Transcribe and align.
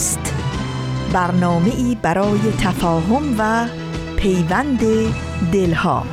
دوست 0.00 0.34
برنامه 1.12 1.74
ای 1.76 1.96
برای 2.02 2.38
تفاهم 2.58 3.34
و 3.38 3.68
پیوند 4.16 4.80
دلها. 5.52 6.06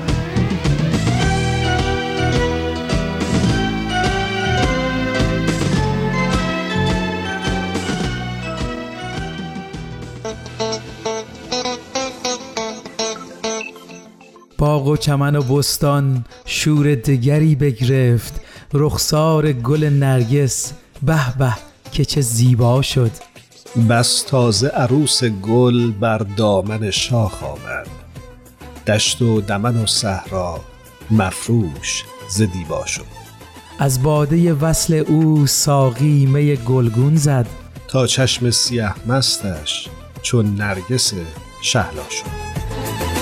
باغ 14.57 14.87
و 14.87 14.97
چمن 14.97 15.35
و 15.35 15.41
بستان 15.41 16.25
شور 16.45 16.95
دگری 16.95 17.55
بگرفت. 17.55 18.41
رخسار 18.73 19.51
گل 19.51 19.83
نرگس 19.83 20.73
به 21.03 21.37
به 21.39 21.53
که 21.91 22.05
چه 22.05 22.21
زیبا 22.21 22.81
شد. 22.81 23.26
بس 23.89 24.23
تازه 24.23 24.67
عروس 24.67 25.23
گل 25.23 25.91
بر 25.91 26.17
دامن 26.17 26.91
شاخ 26.91 27.43
آمد. 27.43 27.87
دشت 28.87 29.21
و 29.21 29.41
دمن 29.41 29.77
و 29.77 29.85
صحرا 29.85 30.59
مفروش 31.11 32.03
ز 32.29 32.41
دیبا 32.41 32.85
شد. 32.85 33.05
از 33.79 34.03
باده 34.03 34.53
وصل 34.53 34.93
او 35.07 35.47
ساقی 35.47 36.25
می 36.25 36.55
گلگون 36.55 37.15
زد. 37.15 37.47
تا 37.87 38.07
چشم 38.07 38.49
سیه 38.51 39.07
مستش 39.07 39.89
چون 40.21 40.55
نرگس 40.55 41.13
شهلا 41.61 42.03
شد. 42.09 43.16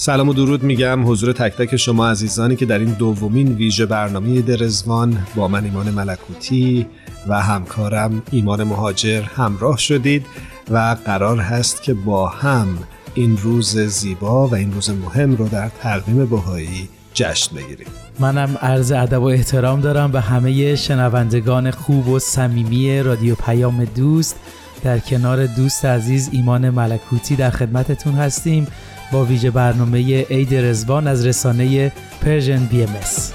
سلام 0.00 0.28
و 0.28 0.32
درود 0.32 0.62
میگم 0.62 1.10
حضور 1.10 1.32
تک 1.32 1.56
تک 1.56 1.76
شما 1.76 2.08
عزیزانی 2.08 2.56
که 2.56 2.66
در 2.66 2.78
این 2.78 2.92
دومین 2.92 3.52
ویژه 3.52 3.86
برنامه 3.86 4.42
درزوان 4.42 5.26
با 5.36 5.48
من 5.48 5.64
ایمان 5.64 5.90
ملکوتی 5.90 6.86
و 7.28 7.42
همکارم 7.42 8.22
ایمان 8.30 8.64
مهاجر 8.64 9.22
همراه 9.22 9.78
شدید 9.78 10.26
و 10.70 10.96
قرار 11.04 11.38
هست 11.38 11.82
که 11.82 11.94
با 11.94 12.28
هم 12.28 12.68
این 13.14 13.36
روز 13.36 13.78
زیبا 13.78 14.48
و 14.48 14.54
این 14.54 14.72
روز 14.72 14.90
مهم 14.90 15.36
رو 15.36 15.48
در 15.48 15.68
تقویم 15.68 16.26
بهایی 16.26 16.88
جشن 17.14 17.56
بگیریم. 17.56 17.86
منم 18.18 18.58
عرض 18.62 18.92
ادب 18.92 19.22
و 19.22 19.26
احترام 19.26 19.80
دارم 19.80 20.12
به 20.12 20.20
همه 20.20 20.74
شنوندگان 20.74 21.70
خوب 21.70 22.08
و 22.08 22.18
صمیمی 22.18 23.02
رادیو 23.02 23.34
پیام 23.34 23.84
دوست 23.84 24.36
در 24.84 24.98
کنار 24.98 25.46
دوست 25.46 25.84
عزیز 25.84 26.28
ایمان 26.32 26.70
ملکوتی 26.70 27.36
در 27.36 27.50
خدمتتون 27.50 28.14
هستیم. 28.14 28.66
با 29.12 29.24
ویژه 29.24 29.50
برنامه 29.50 30.22
عید 30.22 30.54
رضوان 30.54 31.06
از 31.06 31.26
رسانه 31.26 31.92
Persian 32.20 32.66
BMS. 32.66 33.32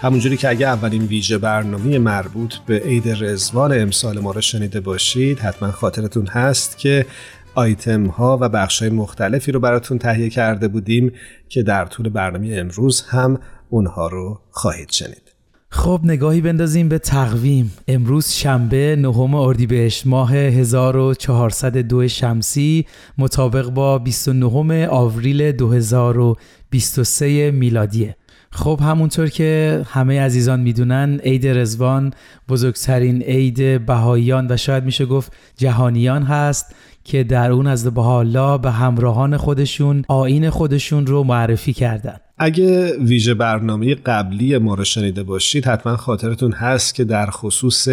همونجوری 0.00 0.36
که 0.36 0.48
اگه 0.48 0.66
اولین 0.66 1.02
ویژه 1.02 1.38
برنامه 1.38 1.98
مربوط 1.98 2.54
به 2.66 2.78
عید 2.78 3.08
رضوان 3.08 3.80
امسال 3.80 4.20
ما 4.20 4.32
رو 4.32 4.40
شنیده 4.40 4.80
باشید 4.80 5.38
حتما 5.38 5.70
خاطرتون 5.70 6.26
هست 6.26 6.78
که 6.78 7.06
آیتم 7.54 8.06
ها 8.06 8.38
و 8.40 8.48
بخش 8.48 8.82
های 8.82 8.90
مختلفی 8.90 9.52
رو 9.52 9.60
براتون 9.60 9.98
تهیه 9.98 10.30
کرده 10.30 10.68
بودیم 10.68 11.12
که 11.48 11.62
در 11.62 11.84
طول 11.84 12.08
برنامه 12.08 12.48
امروز 12.52 13.02
هم 13.02 13.38
اونها 13.74 14.06
رو 14.06 14.40
خواهید 14.50 14.90
شنید. 14.90 15.32
خب 15.68 16.00
نگاهی 16.04 16.40
بندازیم 16.40 16.88
به 16.88 16.98
تقویم. 16.98 17.72
امروز 17.88 18.28
شنبه 18.28 18.96
نهم 18.96 19.34
اردیبهشت 19.34 20.06
ماه 20.06 20.34
1402 20.34 22.08
شمسی 22.08 22.86
مطابق 23.18 23.70
با 23.70 23.98
29 23.98 24.88
آوریل 24.88 25.52
2023 25.52 27.50
میلادیه. 27.50 28.16
خب 28.50 28.80
همونطور 28.82 29.28
که 29.28 29.82
همه 29.88 30.20
عزیزان 30.20 30.60
می‌دونن 30.60 31.20
عید 31.24 31.46
رزوان 31.46 32.12
بزرگترین 32.48 33.22
عید 33.22 33.86
بهاییان 33.86 34.46
و 34.50 34.56
شاید 34.56 34.84
میشه 34.84 35.06
گفت 35.06 35.32
جهانیان 35.56 36.22
هست. 36.22 36.74
که 37.04 37.24
در 37.24 37.50
اون 37.50 37.66
از 37.66 37.94
بها 37.94 38.58
به 38.58 38.70
همراهان 38.70 39.36
خودشون 39.36 40.04
آین 40.08 40.50
خودشون 40.50 41.06
رو 41.06 41.22
معرفی 41.22 41.72
کردن. 41.72 42.16
اگه 42.38 42.96
ویژه 42.98 43.34
برنامه 43.34 43.94
قبلی 43.94 44.58
ما 44.58 44.74
رو 44.74 44.84
شنیده 44.84 45.22
باشید 45.22 45.66
حتما 45.66 45.96
خاطرتون 45.96 46.52
هست 46.52 46.94
که 46.94 47.04
در 47.04 47.26
خصوص 47.30 47.88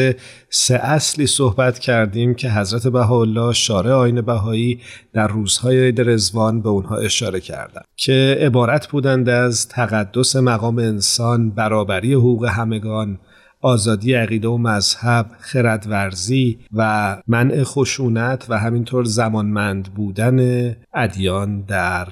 سه 0.49 0.75
اصلی 0.75 1.27
صحبت 1.27 1.79
کردیم 1.79 2.33
که 2.33 2.49
حضرت 2.51 2.87
بهاءالله 2.87 3.53
شارع 3.53 3.91
آین 3.91 4.21
بهایی 4.21 4.79
در 5.13 5.27
روزهای 5.27 5.85
عید 5.85 6.01
رزوان 6.01 6.61
به 6.61 6.69
اونها 6.69 6.97
اشاره 6.97 7.39
کردند 7.39 7.85
که 7.95 8.37
عبارت 8.41 8.87
بودند 8.87 9.29
از 9.29 9.67
تقدس 9.67 10.35
مقام 10.35 10.77
انسان 10.77 11.49
برابری 11.49 12.13
حقوق 12.13 12.45
همگان 12.45 13.19
آزادی 13.61 14.13
عقیده 14.13 14.47
و 14.47 14.57
مذهب، 14.57 15.25
خردورزی 15.39 16.59
و 16.73 17.17
منع 17.27 17.63
خشونت 17.63 18.45
و 18.49 18.59
همینطور 18.59 19.03
زمانمند 19.03 19.93
بودن 19.93 20.75
ادیان 20.93 21.61
در 21.61 22.07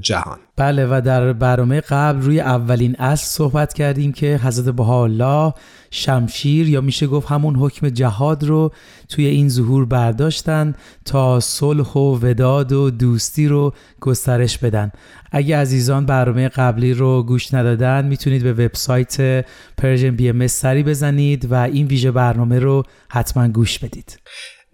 جهان. 0.00 0.38
بله 0.56 0.86
و 0.86 1.00
در 1.04 1.32
برنامه 1.32 1.80
قبل 1.80 2.22
روی 2.22 2.40
اولین 2.40 2.96
اصل 2.98 3.26
صحبت 3.26 3.72
کردیم 3.72 4.12
که 4.12 4.40
حضرت 4.42 4.74
بهاءالله 4.74 5.54
شمشیر 5.90 6.68
یا 6.68 6.80
میشه 6.80 7.06
گفت 7.06 7.28
همون 7.28 7.56
حکم 7.56 7.88
جهاد 7.88 8.44
رو 8.44 8.72
توی 9.08 9.26
این 9.26 9.48
ظهور 9.48 9.84
برداشتن 9.84 10.74
تا 11.04 11.40
صلح 11.40 11.92
و 11.92 12.18
وداد 12.22 12.72
و 12.72 12.90
دوستی 12.90 13.48
رو 13.48 13.74
گسترش 14.00 14.58
بدن. 14.58 14.92
اگه 15.30 15.56
عزیزان 15.56 16.06
برنامه 16.06 16.48
قبلی 16.48 16.94
رو 16.94 17.22
گوش 17.22 17.54
ندادن 17.54 18.04
می‌تونید 18.06 18.42
به 18.42 18.52
وبسایت 18.52 19.46
Persian 19.78 20.16
BMS 20.16 20.46
سری 20.46 20.82
بزنید 20.82 21.52
و 21.52 21.54
این 21.54 21.86
ویژه 21.86 22.10
برنامه 22.10 22.58
رو 22.58 22.82
حتما 23.08 23.48
گوش 23.48 23.78
بدید. 23.78 24.18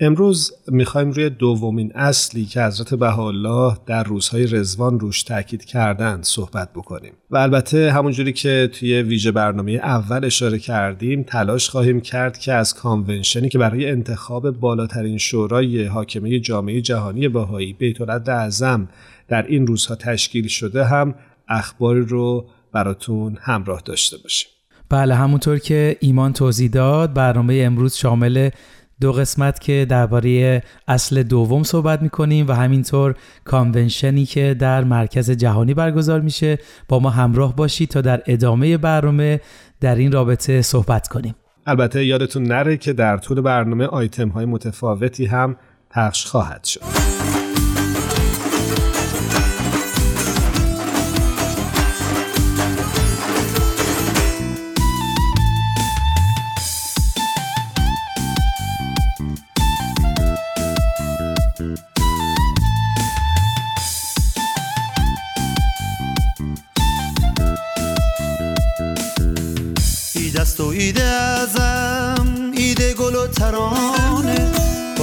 امروز 0.00 0.52
می‌خوایم 0.68 1.10
روی 1.10 1.30
دومین 1.30 1.92
اصلی 1.94 2.44
که 2.44 2.62
حضرت 2.62 2.94
بهاءالله 2.94 3.76
در 3.86 4.04
روزهای 4.04 4.46
رضوان 4.46 5.00
روش 5.00 5.22
تاکید 5.22 5.64
کردند 5.64 6.24
صحبت 6.24 6.72
بکنیم. 6.72 7.12
و 7.30 7.36
البته 7.36 7.92
همونجوری 7.92 8.32
که 8.32 8.70
توی 8.72 9.02
ویژه 9.02 9.32
برنامه 9.32 9.72
اول 9.72 10.24
اشاره 10.24 10.58
کردیم 10.58 11.22
تلاش 11.22 11.68
خواهیم 11.68 12.00
کرد 12.00 12.38
که 12.38 12.52
از 12.52 12.74
convention 12.74 13.41
ی 13.41 13.48
که 13.48 13.58
برای 13.58 13.90
انتخاب 13.90 14.50
بالاترین 14.50 15.18
شورای 15.18 15.84
حاکمه 15.84 16.40
جامعه 16.40 16.80
جهانی 16.80 17.28
بهایی 17.28 17.72
بیت 17.72 18.00
اعظم 18.28 18.88
در 19.28 19.46
این 19.46 19.66
روزها 19.66 19.94
تشکیل 19.94 20.48
شده 20.48 20.84
هم 20.84 21.14
اخباری 21.48 22.00
رو 22.00 22.46
براتون 22.72 23.38
همراه 23.40 23.82
داشته 23.84 24.16
باشیم. 24.22 24.50
بله 24.88 25.14
همونطور 25.14 25.58
که 25.58 25.96
ایمان 26.00 26.32
توضیح 26.32 26.70
داد 26.70 27.14
برنامه 27.14 27.62
امروز 27.64 27.94
شامل 27.94 28.50
دو 29.00 29.12
قسمت 29.12 29.60
که 29.60 29.86
درباره 29.88 30.62
اصل 30.88 31.22
دوم 31.22 31.62
صحبت 31.62 32.02
می‌کنیم 32.02 32.48
و 32.48 32.52
همینطور 32.52 33.14
کانونشنی 33.44 34.24
که 34.24 34.56
در 34.58 34.84
مرکز 34.84 35.30
جهانی 35.30 35.74
برگزار 35.74 36.20
میشه. 36.20 36.58
با 36.88 36.98
ما 36.98 37.10
همراه 37.10 37.56
باشید 37.56 37.88
تا 37.88 38.00
در 38.00 38.22
ادامه 38.26 38.76
برنامه 38.76 39.40
در 39.80 39.94
این 39.94 40.12
رابطه 40.12 40.62
صحبت 40.62 41.08
کنیم. 41.08 41.34
البته 41.66 42.04
یادتون 42.04 42.42
نره 42.42 42.76
که 42.76 42.92
در 42.92 43.16
طول 43.16 43.40
برنامه 43.40 43.86
آیتم 43.86 44.28
های 44.28 44.44
متفاوتی 44.44 45.26
هم 45.26 45.56
پخش 45.90 46.26
خواهد 46.26 46.64
شد. 46.64 47.17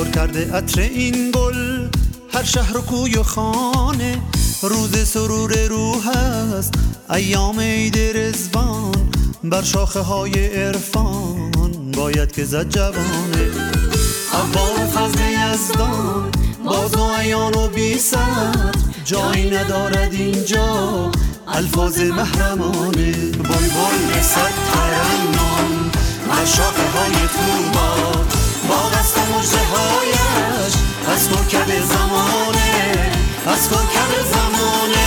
پر 0.06 0.12
کرده 0.12 0.54
عطر 0.54 0.81
این 0.81 1.31
گل. 1.31 1.88
هر 2.34 2.44
شهر 2.44 2.78
و 2.78 2.81
کوی 2.81 3.16
و 3.16 3.24
خانه 3.24 4.22
روز 4.62 5.07
سرور 5.07 5.68
روح 5.68 6.07
است. 6.07 6.74
ایام 7.10 7.60
عید 7.60 7.98
رزوان 7.98 9.10
بر 9.44 9.62
شاخه 9.62 10.00
های 10.00 10.48
عرفان. 10.48 11.52
باید 11.92 12.31
که 12.31 12.46
زد 12.46 12.69
جوانه 12.69 13.50
عبار 14.34 14.88
فضل 14.96 15.19
یزدان. 15.22 16.31
باز 16.66 16.96
و 16.96 17.01
ایان 17.01 17.54
و 17.54 17.68
بی 17.68 18.00
جایی 19.06 19.50
ندارد 19.50 20.13
اینجا 20.13 21.12
الفاظ 21.48 22.00
محرمانه. 22.00 23.12
بای 23.31 23.69
بای 23.69 24.22
صد 24.22 24.54
ترنم 24.74 25.92
بر 26.30 26.46
شاخه 26.46 26.90
های 26.90 27.12
توبا 27.12 28.35
قصد 28.73 29.19
مجده 29.19 29.57
هایش. 29.57 30.73
از 31.07 31.29
کوکب 31.29 31.85
زمانه. 31.85 33.12
از 33.47 33.69
کوکب 33.69 34.12
زمانه. 34.31 35.06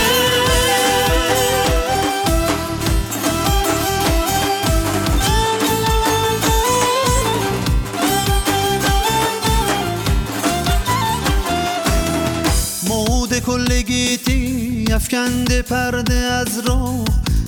مود 12.89 13.39
کلگیتی 13.39 14.85
افکنده 14.93 15.63
پرده 15.63 16.15
از 16.15 16.59
رو. 16.67 17.05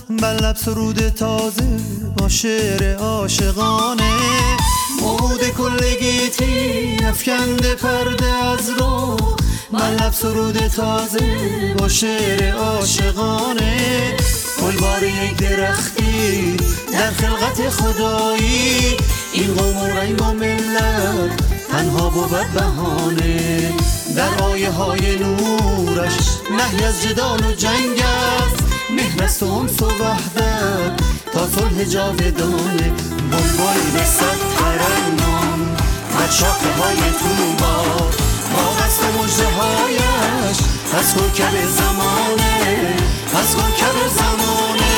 بلب 0.09 0.57
سرود 0.57 1.09
تازه 1.09 1.81
با 2.17 2.29
شعر 2.29 2.97
عاشقانه. 2.97 4.60
مود 5.01 5.49
کلگیتی 5.49 6.97
افکنده 7.05 7.75
پرده 7.75 8.27
از 8.27 8.71
رو. 8.71 9.17
ملب 9.73 10.13
سرود 10.13 10.59
تازه 10.59 11.75
با 11.79 11.89
شعر 11.89 12.53
عاشقانه. 12.53 14.17
کلبار 14.61 15.03
یک 15.03 15.37
درختی 15.37 16.57
در 16.93 17.11
خلقت 17.11 17.69
خدایی. 17.69 18.97
این 19.33 19.55
قوم 19.55 19.77
و 19.77 19.87
رنگ 19.87 20.23
و 20.23 20.25
ملت 20.25 21.37
تنها 21.71 22.11
بود 22.11 22.53
بهانه 22.55 23.73
در 24.17 24.43
آیه 24.43 24.71
های 24.71 25.19
نورش 25.19 26.17
نهی 26.51 26.85
از 26.85 27.03
جدال 27.03 27.45
و 27.47 27.53
جنگ 27.53 28.01
است. 28.01 28.65
مهرست 28.91 29.43
و 29.43 29.47
و 29.47 29.87
وحدت 30.03 31.10
تا 31.33 31.47
صلح 31.47 31.85
جاودانه 31.85 32.93
بلبل 33.31 33.91
به 33.95 34.05
صد 34.05 34.41
ترنم 34.59 35.59
بر 36.15 36.31
شاخه 36.31 36.73
های 36.73 36.97
توبا. 36.97 37.83
با 38.53 38.71
قصد 38.71 39.05
مجده 39.05 39.47
هایش 39.47 40.57
از 40.99 41.15
کوکب 41.15 41.67
زمانه 41.67 42.95
از 43.35 43.57
کوکب 43.57 44.09
زمانه. 44.17 44.91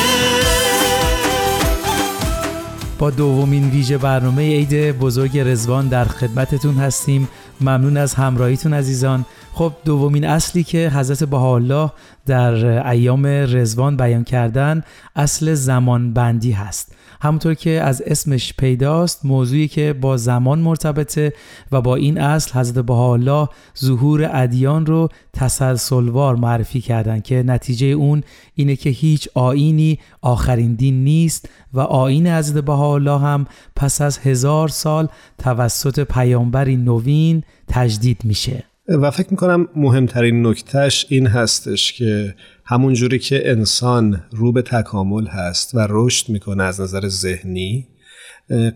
با 2.99 3.09
دومین 3.09 3.69
ویژه 3.69 3.97
برنامه 3.97 4.41
عید 4.41 4.99
بزرگ 4.99 5.39
رزوان 5.39 5.87
در 5.87 6.05
خدمتتون 6.05 6.75
هستیم. 6.75 7.29
ممنون 7.61 7.97
از 7.97 8.13
همراهیتون 8.13 8.73
عزیزان. 8.73 9.25
خب 9.55 9.73
دومین 9.85 10.25
اصلی 10.25 10.63
که 10.63 10.91
حضرت 10.95 11.23
بهاءالله 11.23 11.91
در 12.25 12.87
ایام 12.87 13.25
رزوان 13.25 13.97
بیان 13.97 14.23
کردن 14.23 14.83
اصل 15.15 15.53
زمان 15.53 16.13
بندی 16.13 16.51
هست. 16.51 16.95
همونطور 17.21 17.53
که 17.53 17.69
از 17.69 18.01
اسمش 18.01 18.53
پیداست 18.53 19.25
موضوعی 19.25 19.67
که 19.67 19.93
با 19.93 20.17
زمان 20.17 20.59
مرتبطه 20.59 21.33
و 21.71 21.81
با 21.81 21.95
این 21.95 22.17
اصل 22.21 22.59
حضرت 22.59 22.85
بهاءالله 22.85 23.47
ظهور 23.79 24.29
ادیان 24.33 24.85
رو 24.85 25.09
تسلسلوار 25.33 26.35
معرفی 26.35 26.81
کردن 26.81 27.19
که 27.19 27.43
نتیجه 27.43 27.87
اون 27.87 28.23
اینه 28.55 28.75
که 28.75 28.89
هیچ 28.89 29.29
آینی 29.33 29.99
آخرین 30.21 30.75
دین 30.75 31.03
نیست 31.03 31.49
و 31.73 31.79
آین 31.79 32.27
حضرت 32.27 32.63
بهاءالله 32.65 33.19
هم 33.19 33.45
پس 33.75 34.01
از 34.01 34.17
هزار 34.17 34.67
سال 34.67 35.07
توسط 35.37 35.99
پیامبری 35.99 36.77
نوین 36.77 37.43
تجدید 37.67 38.21
میشه. 38.23 38.72
و 38.87 39.11
فکر 39.11 39.27
می‌کنم 39.31 39.67
مهمترین 39.75 40.47
نکتهش 40.47 41.05
این 41.09 41.27
هستش 41.27 41.93
که 41.93 42.35
همون 42.65 42.93
جوری 42.93 43.19
که 43.19 43.51
انسان 43.51 44.23
رو 44.31 44.51
به 44.51 44.61
تکامل 44.61 45.27
هست 45.27 45.75
و 45.75 45.87
رشد 45.89 46.29
می‌کنه 46.29 46.63
از 46.63 46.81
نظر 46.81 47.07
ذهنی 47.07 47.87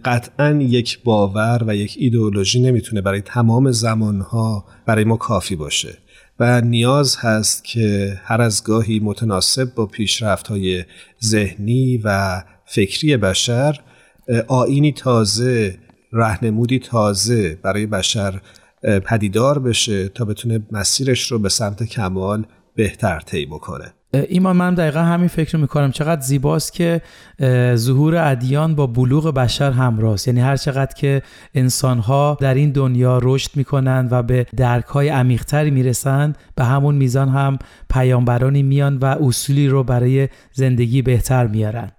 قطعا 0.05 0.51
یک 0.61 1.03
باور 1.03 1.63
و 1.67 1.75
یک 1.75 1.95
ایدئولوژی 1.99 2.61
نمی‌تونه 2.61 3.01
برای 3.01 3.21
تمام 3.21 3.71
زمانها 3.71 4.65
برای 4.85 5.03
ما 5.03 5.17
کافی 5.17 5.55
باشه. 5.55 5.97
و 6.39 6.61
نیاز 6.61 7.17
هست 7.17 7.63
که 7.63 8.19
هر 8.23 8.41
از 8.41 8.63
گاهی 8.63 8.99
متناسب 8.99 9.73
با 9.75 9.85
پیشرفت 9.85 10.47
های 10.47 10.83
ذهنی 11.23 12.01
و 12.03 12.43
فکری 12.65 13.17
بشر 13.17 13.79
آینی 14.47 14.91
تازه 14.91 15.77
رهنمودی 16.13 16.79
تازه 16.79 17.59
برای 17.63 17.85
بشر 17.85 18.41
پدیدار 18.83 19.59
بشه 19.59 20.09
تا 20.09 20.25
بتونه 20.25 20.67
مسیرش 20.71 21.31
رو 21.31 21.39
به 21.39 21.49
سمت 21.49 21.83
کمال 21.83 22.45
بهتر 22.75 23.19
طی 23.19 23.45
بکنه. 23.45 23.93
ایمان 24.29 24.55
من 24.55 24.73
دقیقا 24.73 24.99
همین 24.99 25.27
فکر 25.27 25.57
می‌کنم. 25.57 25.91
چقدر 25.91 26.21
زیباست 26.21 26.73
که 26.73 27.01
ظهور 27.75 28.15
ادیان 28.15 28.75
با 28.75 28.87
بلوغ 28.87 29.33
بشر 29.33 29.71
همراست. 29.71 30.27
یعنی 30.27 30.39
هر 30.39 30.57
چقدر 30.57 30.93
که 30.93 31.21
انسانها 31.55 32.37
در 32.41 32.53
این 32.53 32.71
دنیا 32.71 33.19
رشد 33.23 33.51
می‌کنند 33.55 34.11
و 34.11 34.23
به 34.23 34.45
درک 34.57 34.85
های 34.85 35.09
عمیقتری 35.09 35.71
می‌رسند 35.71 36.37
به 36.55 36.63
همون 36.63 36.95
میزان 36.95 37.29
هم 37.29 37.59
پیامبرانی 37.89 38.63
میان 38.63 38.97
و 38.97 39.05
اصولی 39.05 39.67
رو 39.67 39.83
برای 39.83 40.29
زندگی 40.53 41.01
بهتر 41.01 41.47
میارن. 41.47 41.91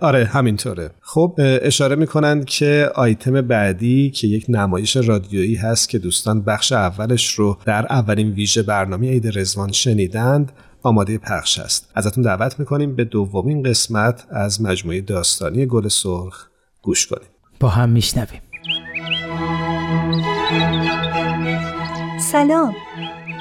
آره 0.00 0.24
همینطوره. 0.24 0.90
خب 1.00 1.34
اشاره 1.62 1.96
می‌کنند 1.96 2.44
که 2.44 2.90
آیتم 2.94 3.40
بعدی 3.40 4.10
که 4.10 4.26
یک 4.26 4.46
نمایش 4.48 4.96
رادیویی 4.96 5.54
هست 5.54 5.88
که 5.88 5.98
دوستان 5.98 6.42
بخش 6.42 6.72
اولش 6.72 7.34
رو 7.34 7.58
در 7.64 7.86
اولین 7.90 8.30
ویژه 8.32 8.62
برنامه 8.62 9.10
عید 9.10 9.38
رزوان 9.38 9.72
شنیدند 9.72 10.52
آماده 10.82 11.18
پخش 11.18 11.58
است. 11.58 11.90
ازتون 11.94 12.24
دعوت 12.24 12.58
می‌کنیم 12.58 12.96
به 12.96 13.04
دومین 13.04 13.62
قسمت 13.62 14.26
از 14.30 14.62
مجموعه 14.62 15.00
داستانی 15.00 15.66
گل 15.66 15.88
سرخ 15.88 16.46
گوش 16.82 17.06
کنیم. 17.06 17.28
با 17.60 17.68
هم 17.68 17.88
میشنویم. 17.88 18.40
سلام. 22.20 22.74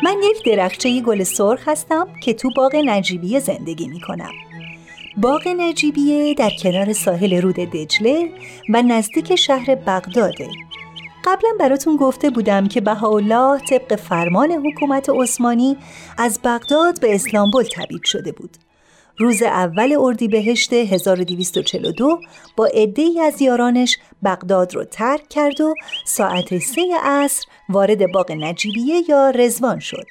من 0.03 0.15
یک 0.23 0.45
درخچه 0.45 1.01
گل 1.01 1.23
سرخ 1.23 1.67
هستم 1.67 2.07
که 2.23 2.33
تو 2.33 2.49
باغ 2.55 2.75
نجیبیه 2.85 3.39
زندگی 3.39 3.87
می‌کنم. 3.87 4.31
باغ 5.17 5.47
نجیبیه 5.47 6.33
در 6.33 6.51
کنار 6.63 6.93
ساحل 6.93 7.41
رود 7.41 7.55
دجله 7.55 8.29
و 8.73 8.81
نزدیک 8.81 9.35
شهر 9.35 9.75
بغداده. 9.75 10.49
قبلا 11.25 11.49
براتون 11.59 11.95
گفته 11.95 12.29
بودم 12.29 12.67
که 12.67 12.81
بهاءالله 12.81 13.59
طبق 13.59 13.95
فرمان 13.95 14.51
حکومت 14.51 15.09
عثمانی 15.09 15.77
از 16.17 16.39
بغداد 16.43 16.99
به 17.01 17.15
اسلامبول 17.15 17.63
تبعید 17.63 18.03
شده 18.03 18.31
بود. 18.31 18.57
روز 19.17 19.43
اول 19.43 19.95
اردیبهشت 19.99 20.73
1242 20.73 22.19
با 22.57 22.65
عده‌ای 22.65 23.19
از 23.21 23.41
یارانش 23.41 23.97
بغداد 24.23 24.75
رو 24.75 24.83
ترک 24.83 25.29
کرد 25.29 25.61
و 25.61 25.73
ساعت 26.05 26.57
سه 26.57 26.81
عصر 27.03 27.45
وارد 27.69 28.11
باغ 28.11 28.31
نجیبیه 28.31 29.01
یا 29.09 29.29
رزوان 29.29 29.79
شد 29.79 30.05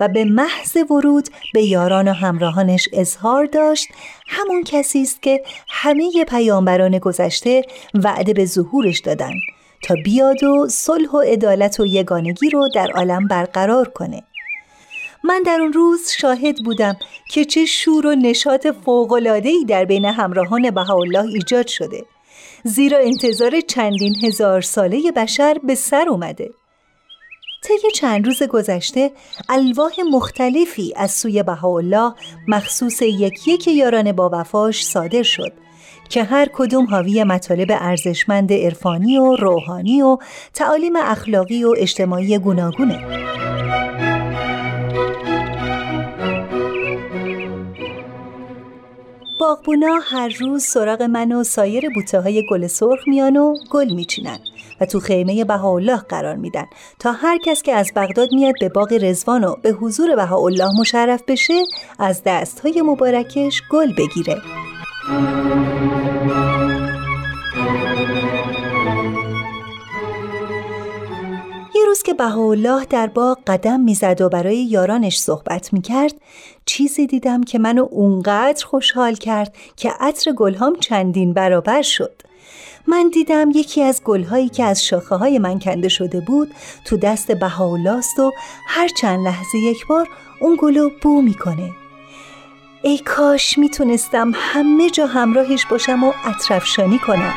و 0.00 0.08
به 0.08 0.24
محض 0.24 0.76
ورود 0.90 1.28
به 1.54 1.62
یاران 1.62 2.08
و 2.08 2.12
همراهانش 2.12 2.88
اظهار 2.92 3.46
داشت 3.46 3.88
همون 4.28 4.64
کسی 4.64 5.02
است 5.02 5.22
که 5.22 5.42
همه 5.68 6.24
پیامبران 6.28 6.98
گذشته 6.98 7.62
وعده 7.94 8.32
به 8.32 8.44
ظهورش 8.44 8.98
دادن 8.98 9.32
تا 9.82 9.94
بیاد 10.04 10.44
و 10.44 10.68
صلح 10.68 11.10
و 11.10 11.20
عدالت 11.20 11.80
و 11.80 11.86
یگانگی 11.86 12.50
رو 12.50 12.68
در 12.74 12.90
عالم 12.90 13.28
برقرار 13.28 13.88
کنه. 13.88 14.22
من 15.24 15.42
در 15.46 15.58
اون 15.60 15.72
روز 15.72 16.10
شاهد 16.10 16.56
بودم 16.64 16.96
که 17.30 17.44
چه 17.44 17.66
شور 17.66 18.06
و 18.06 18.14
نشاط 18.14 18.66
فوق‌العاده‌ای 18.84 19.64
در 19.64 19.84
بین 19.84 20.04
همراهان 20.04 20.70
بهاءالله 20.70 21.24
ایجاد 21.24 21.66
شده. 21.66 22.04
زیرا 22.64 22.98
انتظار 22.98 23.60
چندین 23.60 24.14
هزار 24.22 24.60
ساله 24.60 25.12
بشر 25.12 25.58
به 25.64 25.74
سر 25.74 26.08
اومده. 26.08 26.50
طی 27.62 27.90
چند 27.94 28.26
روز 28.26 28.42
گذشته 28.42 29.10
الواح 29.48 29.92
مختلفی 30.10 30.94
از 30.96 31.10
سوی 31.10 31.42
بهاءالله 31.42 32.14
مخصوص 32.48 33.02
یک 33.02 33.48
یک 33.48 33.68
یاران 33.68 34.12
با 34.12 34.30
وفاش 34.32 34.84
صادر 34.86 35.22
شد. 35.22 35.52
که 36.12 36.24
هر 36.24 36.48
کدوم 36.52 36.86
حاوی 36.86 37.24
مطالب 37.24 37.68
ارزشمند 37.70 38.52
عرفانی 38.52 39.18
و 39.18 39.36
روحانی 39.36 40.02
و 40.02 40.18
تعالیم 40.54 40.96
اخلاقی 40.96 41.64
و 41.64 41.74
اجتماعی 41.78 42.38
گوناگونه. 42.38 42.98
باغبونا 49.40 49.98
هر 50.02 50.36
روز 50.40 50.64
سراغ 50.64 51.02
من 51.02 51.32
و 51.32 51.44
سایر 51.44 51.90
بوته 51.94 52.20
های 52.20 52.46
گل 52.50 52.66
سرخ 52.66 53.08
میان 53.08 53.36
و 53.36 53.54
گل 53.70 53.94
میچینن 53.94 54.38
و 54.80 54.86
تو 54.86 55.00
خیمه 55.00 55.44
بهاءالله 55.44 55.96
قرار 55.96 56.36
میدن 56.36 56.66
تا 56.98 57.12
هر 57.12 57.38
کس 57.38 57.62
که 57.62 57.74
از 57.74 57.92
بغداد 57.96 58.32
میاد 58.32 58.54
به 58.60 58.68
باغ 58.68 58.92
رزوان 58.92 59.44
و 59.44 59.56
به 59.62 59.70
حضور 59.70 60.16
بهاءالله 60.16 60.80
مشرف 60.80 61.22
بشه 61.28 61.62
از 61.98 62.22
دستهای 62.26 62.82
مبارکش 62.82 63.62
گل 63.70 63.92
بگیره 63.94 64.42
یه 65.04 65.08
روز 71.86 72.02
که 72.02 72.14
بهاءالله 72.14 72.84
در 72.84 73.06
باغ 73.06 73.38
قدم 73.46 73.80
می‌زد 73.80 74.20
و 74.20 74.28
برای 74.28 74.56
یارانش 74.56 75.18
صحبت 75.18 75.72
می‌کرد 75.72 76.14
چیزی 76.66 77.06
دیدم 77.06 77.44
که 77.44 77.58
منو 77.58 77.86
اونقدر 77.90 78.64
خوشحال 78.64 79.14
کرد 79.14 79.54
که 79.76 79.90
عطر 80.00 80.32
گلهام 80.32 80.76
چندین 80.76 81.32
برابر 81.32 81.82
شد. 81.82 82.22
من 82.86 83.10
دیدم 83.12 83.50
یکی 83.54 83.82
از 83.82 84.02
گلهایی 84.04 84.48
که 84.48 84.64
از 84.64 84.84
شاخه 84.84 85.16
های 85.16 85.38
من 85.38 85.58
کنده 85.58 85.88
شده 85.88 86.20
بود 86.20 86.54
تو 86.84 86.96
دست 86.96 87.32
بهاءالله 87.32 87.90
است 87.90 88.18
و 88.18 88.32
هر 88.66 88.88
چند 88.88 89.26
لحظه 89.26 89.58
یک 89.58 89.86
بار 89.86 90.08
اون 90.40 90.58
گلو 90.60 90.90
بو 91.02 91.22
می‌کنه. 91.22 91.70
ای 92.84 92.98
کاش 92.98 93.58
می‌تونستم 93.58 94.32
همه 94.34 94.90
جا 94.90 95.06
همراهش 95.06 95.66
باشم 95.66 96.04
و 96.04 96.12
اطرفشانی 96.24 96.98
کنم. 96.98 97.34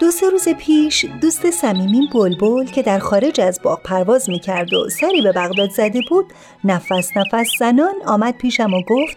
دو 0.00 0.10
سه 0.10 0.30
روز 0.30 0.48
پیش 0.48 1.06
دوست 1.20 1.50
صمیمین 1.50 2.08
بلبل 2.12 2.66
که 2.66 2.82
در 2.82 2.98
خارج 2.98 3.40
از 3.40 3.60
باغ 3.62 3.82
پرواز 3.82 4.30
می‌کرد 4.30 4.72
و 4.74 4.88
سری 4.88 5.22
به 5.22 5.32
بغداد 5.32 5.70
زده 5.70 6.00
بود 6.08 6.26
نفس 6.64 7.16
نفس 7.16 7.48
زنان 7.58 7.94
آمد 8.06 8.36
پیشم 8.36 8.74
و 8.74 8.82
گفت 8.88 9.16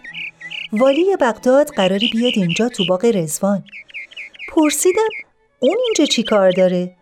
والی 0.72 1.16
بغداد 1.16 1.68
قراری 1.68 2.10
بیاد 2.12 2.32
اینجا 2.36 2.68
تو 2.68 2.84
باغ 2.88 3.04
رزوان 3.04 3.64
پرسیدم 4.52 5.08
اون 5.58 5.76
اینجا 5.86 6.04
چی 6.04 6.22
کار 6.22 6.50
داره؟ 6.50 6.96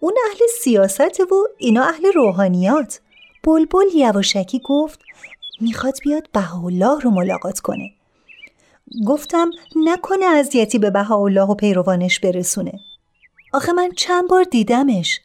اون 0.00 0.12
اهل 0.30 0.38
سیاست 0.60 1.20
و 1.20 1.48
اینا 1.58 1.84
اهل 1.84 2.12
روحانیات. 2.14 3.00
بلبل 3.44 3.94
یواشکی 3.94 4.60
گفت 4.64 5.00
می‌خواد 5.60 5.98
بیاد 6.02 6.28
بهاءالله 6.32 7.00
رو 7.00 7.10
ملاقات 7.10 7.60
کنه. 7.60 7.90
گفتم 9.06 9.50
نکنه 9.76 10.26
اذیتی 10.26 10.78
به 10.78 10.90
بهاءالله 10.90 11.42
و 11.42 11.54
پیروانش 11.54 12.20
برسونه. 12.20 12.72
آخه 13.52 13.72
من 13.72 13.90
چند 13.96 14.28
بار 14.28 14.42
دیدمش. 14.42 15.20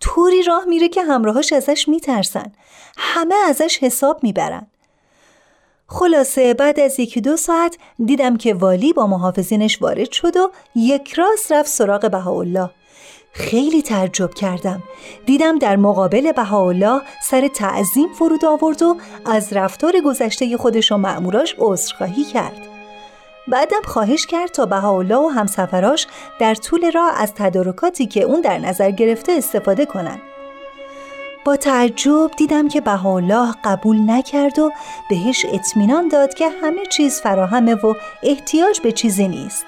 طوری 0.00 0.42
راه 0.42 0.64
میره 0.64 0.88
که 0.88 1.02
همراهاش 1.02 1.52
ازش 1.52 1.88
میترسن. 1.88 2.52
همه 2.96 3.34
ازش 3.48 3.78
حساب 3.78 4.22
می‌برن. 4.22 4.66
خلاصه 5.86 6.54
بعد 6.54 6.80
از 6.80 7.00
یکی 7.00 7.20
دو 7.20 7.36
ساعت 7.36 7.76
دیدم 8.04 8.36
که 8.36 8.54
والی 8.54 8.92
با 8.92 9.06
محافظینش 9.06 9.82
وارد 9.82 10.10
شد 10.10 10.36
و 10.36 10.50
یک 10.76 11.12
راست 11.12 11.52
رفت 11.52 11.68
سراغ 11.68 12.10
بهاءالله. 12.10 12.70
خیلی 13.32 13.82
تعجب 13.82 14.34
کردم 14.34 14.82
دیدم 15.26 15.58
در 15.58 15.76
مقابل 15.76 16.32
بهاءالله 16.32 17.00
سر 17.22 17.48
تعظیم 17.48 18.08
فرود 18.08 18.44
آورد 18.44 18.82
و 18.82 18.96
از 19.26 19.52
رفتار 19.52 20.00
گذشته 20.04 20.56
خودش 20.56 20.92
و 20.92 20.96
مأموراش 20.96 21.54
عذرخواهی 21.58 22.24
کرد 22.24 22.72
بعدم 23.48 23.82
خواهش 23.84 24.26
کرد 24.26 24.50
تا 24.50 24.66
بهاءالله 24.66 25.16
و 25.16 25.28
همسفراش 25.28 26.06
در 26.38 26.54
طول 26.54 26.90
راه 26.92 27.22
از 27.22 27.34
تدارکاتی 27.34 28.06
که 28.06 28.22
اون 28.22 28.40
در 28.40 28.58
نظر 28.58 28.90
گرفته 28.90 29.32
استفاده 29.32 29.86
کنند. 29.86 30.20
با 31.44 31.56
تعجب 31.56 32.30
دیدم 32.36 32.68
که 32.68 32.80
بهاءالله 32.80 33.54
قبول 33.64 34.10
نکرد 34.10 34.58
و 34.58 34.70
بهش 35.10 35.46
اطمینان 35.52 36.08
داد 36.08 36.34
که 36.34 36.48
همه 36.62 36.86
چیز 36.86 37.20
فراهمه 37.20 37.74
و 37.74 37.94
احتیاج 38.22 38.80
به 38.80 38.92
چیزی 38.92 39.28
نیست. 39.28 39.66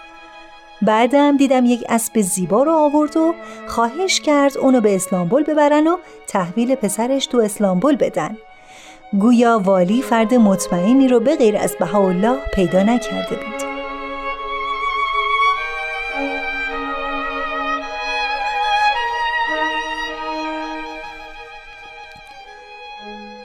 بعدم 0.83 1.37
دیدم 1.37 1.67
یک 1.67 1.85
اسب 1.89 2.21
زیبا 2.21 2.63
رو 2.63 2.73
آورد 2.73 3.17
و 3.17 3.35
خواهش 3.67 4.21
کرد 4.21 4.59
اونو 4.59 4.81
به 4.81 4.95
اسلامبول 4.95 5.43
ببرن 5.43 5.87
و 5.87 5.97
تحویل 6.27 6.75
پسرش 6.75 7.27
تو 7.27 7.39
اسلامبول 7.39 7.97
بدن. 7.97 8.37
گویا 9.21 9.61
والی 9.65 10.03
فرد 10.03 10.35
مطمئنی 10.35 11.09
رو 11.09 11.21
به 11.21 11.37
غیر 11.37 11.57
از 11.57 11.77
بهاءالله 11.81 12.37
پیدا 12.55 12.83
نکرده 12.83 13.37
بود. 13.37 13.74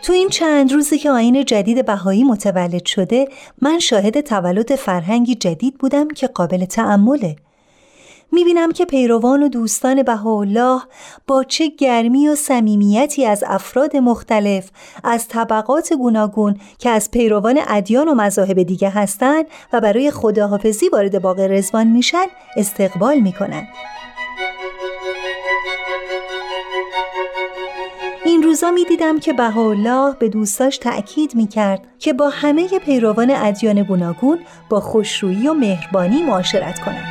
تو 0.09 0.13
این 0.13 0.29
چند 0.29 0.73
روزی 0.73 0.97
که 0.97 1.11
آین 1.11 1.45
جدید 1.45 1.85
بهایی 1.85 2.23
متولد 2.23 2.85
شده 2.85 3.27
من 3.61 3.79
شاهد 3.79 4.21
تولد 4.21 4.75
فرهنگی 4.75 5.35
جدید 5.35 5.77
بودم 5.77 6.07
که 6.07 6.27
قابل 6.27 6.65
تعمله. 6.65 7.35
می‌بینم 8.31 8.71
که 8.71 8.85
پیروان 8.85 9.43
و 9.43 9.49
دوستان 9.49 10.03
بهاءالله 10.03 10.81
با 11.27 11.43
چه 11.43 11.67
گرمی 11.67 12.27
و 12.27 12.35
صمیمیتی 12.35 13.25
از 13.25 13.43
افراد 13.47 13.97
مختلف 13.97 14.69
از 15.03 15.27
طبقات 15.27 15.93
گوناگون 15.93 16.55
که 16.79 16.89
از 16.89 17.11
پیروان 17.11 17.59
ادیان 17.67 18.07
و 18.07 18.13
مذاهب 18.13 18.63
دیگه 18.63 18.89
هستند 18.89 19.45
و 19.73 19.81
برای 19.81 20.11
خداحافظی 20.11 20.89
وارد 20.89 21.21
باغ 21.21 21.39
رزوان 21.39 21.87
میشن 21.87 22.25
استقبال 22.57 23.19
می‌کنن. 23.19 23.67
این 28.39 28.47
روزا 28.47 28.71
می 28.71 28.85
دیدم 28.85 29.19
که 29.19 29.33
بهاءالله 29.33 30.15
به 30.19 30.29
دوستاش 30.29 30.77
تأکید 30.77 31.35
می 31.35 31.47
کرد 31.47 31.87
که 31.99 32.13
با 32.13 32.29
همه 32.29 32.79
پیروان 32.79 33.31
ادیان 33.31 33.83
گوناگون 33.83 34.39
با 34.69 34.79
خوشرویی 34.79 35.47
و 35.47 35.53
مهربانی 35.53 36.23
معاشرت 36.23 36.79
کنند. 36.79 37.05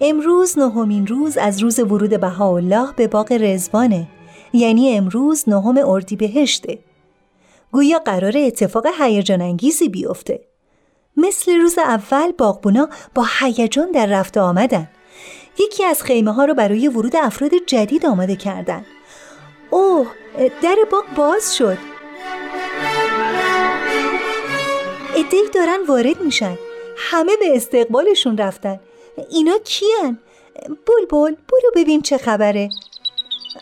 امروز 0.00 0.58
نهمین 0.58 1.06
روز 1.06 1.36
از 1.38 1.62
روز 1.62 1.78
ورود 1.78 2.20
بهاءالله 2.20 2.92
به 2.96 3.08
باغ 3.08 3.32
رزوانه 3.32 4.06
یعنی 4.52 4.96
امروز 4.96 5.48
نهم 5.48 5.78
اردیبهشته 5.78 6.78
گویا 7.72 7.98
قرار 7.98 8.32
اتفاق 8.36 8.86
هیجان 9.00 9.42
انگیزی 9.42 9.88
بیفته 9.88 10.40
مثل 11.18 11.56
روز 11.56 11.78
اول 11.78 12.32
باغبونا 12.32 12.88
با 13.14 13.26
هیجان 13.38 13.90
در 13.90 14.06
رفت 14.06 14.38
آمدن. 14.38 14.88
یکی 15.58 15.84
از 15.84 16.02
خیمه 16.02 16.32
ها 16.32 16.44
رو 16.44 16.54
برای 16.54 16.88
ورود 16.88 17.16
افراد 17.16 17.50
جدید 17.66 18.06
آماده 18.06 18.36
کردن. 18.36 18.86
اوه 19.70 20.06
در 20.62 20.76
باغ 20.90 21.04
باز 21.16 21.56
شد. 21.56 21.78
ادهی 25.16 25.48
دارن 25.54 25.78
وارد 25.88 26.20
میشن. 26.20 26.58
همه 26.96 27.36
به 27.36 27.56
استقبالشون 27.56 28.38
رفتن. 28.38 28.80
اینا 29.30 29.58
کیان؟ 29.58 30.18
بلبل 30.68 31.34
برو 31.48 31.70
ببین 31.76 32.02
چه 32.02 32.18
خبره. 32.18 32.68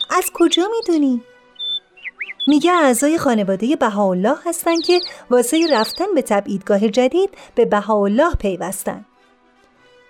از 0.09 0.31
کجا 0.33 0.67
می‌دونی؟ 0.77 1.23
میگه 2.47 2.71
اعضای 2.71 3.17
خانواده 3.17 3.75
بهاءالله 3.75 4.35
هستن 4.45 4.81
که 4.81 4.99
واسه 5.29 5.67
رفتن 5.71 6.05
به 6.15 6.21
تبعیدگاه 6.21 6.89
جدید 6.89 7.29
به 7.55 7.65
بهاءالله 7.65 8.35
پیوستن. 8.35 9.05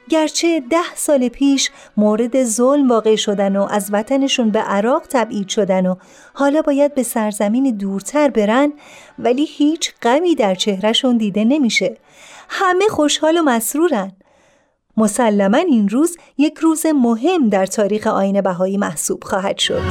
گرچه 0.10 0.60
ده 0.60 0.96
سال 0.96 1.30
پیش 1.30 1.72
مورد 1.98 2.44
ظلم 2.44 2.90
واقع 2.90 3.16
شدن 3.16 3.56
و 3.56 3.68
از 3.72 3.90
وطنشون 3.92 4.50
به 4.50 4.60
عراق 4.60 5.04
تبعید 5.10 5.50
شدن 5.50 5.86
و 5.86 5.96
حالا 6.34 6.62
باید 6.62 6.96
به 6.96 7.04
سرزمین 7.04 7.78
دورتر 7.78 8.30
برن 8.30 8.74
ولی 9.20 9.46
هیچ 9.46 9.94
غمی 10.02 10.36
در 10.36 10.56
چهرهشون 10.56 11.18
دیده 11.18 11.44
نمیشه. 11.44 11.98
همه 12.50 12.88
خوشحال 12.90 13.38
و 13.38 13.42
مسرورن. 13.42 14.12
مسلما 14.98 15.58
این 15.58 15.90
روز 15.90 16.18
یک 16.38 16.58
روز 16.58 16.86
مهم 16.86 17.50
در 17.50 17.66
تاریخ 17.66 18.08
آین 18.08 18.42
بهایی 18.42 18.78
محسوب 18.78 19.24
خواهد 19.24 19.58
شد. 19.58 19.82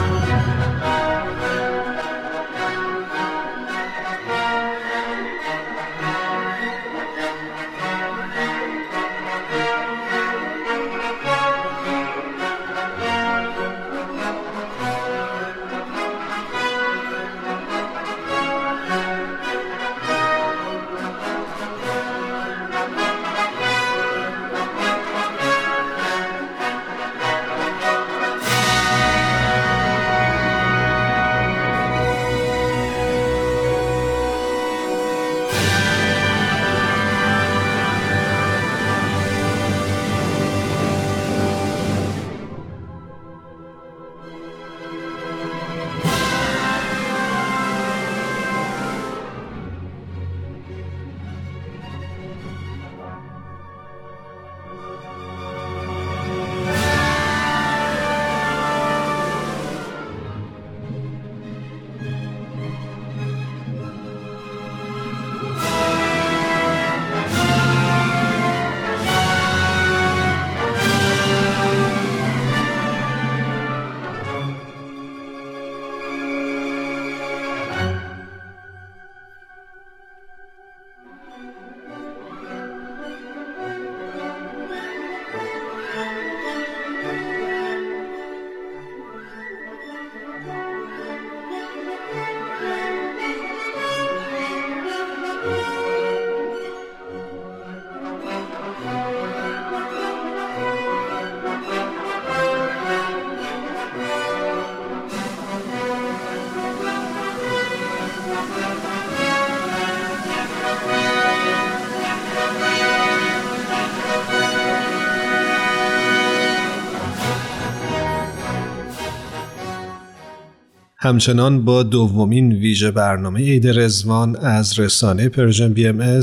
همچنان 121.07 121.65
با 121.65 121.83
دومین 121.83 122.53
ویژه 122.53 122.91
برنامه 122.91 123.41
عید 123.41 123.67
رزوان 123.69 124.37
از 124.37 124.79
رسانه 124.79 125.29
Persian 125.29 125.73
BMS 125.73 126.21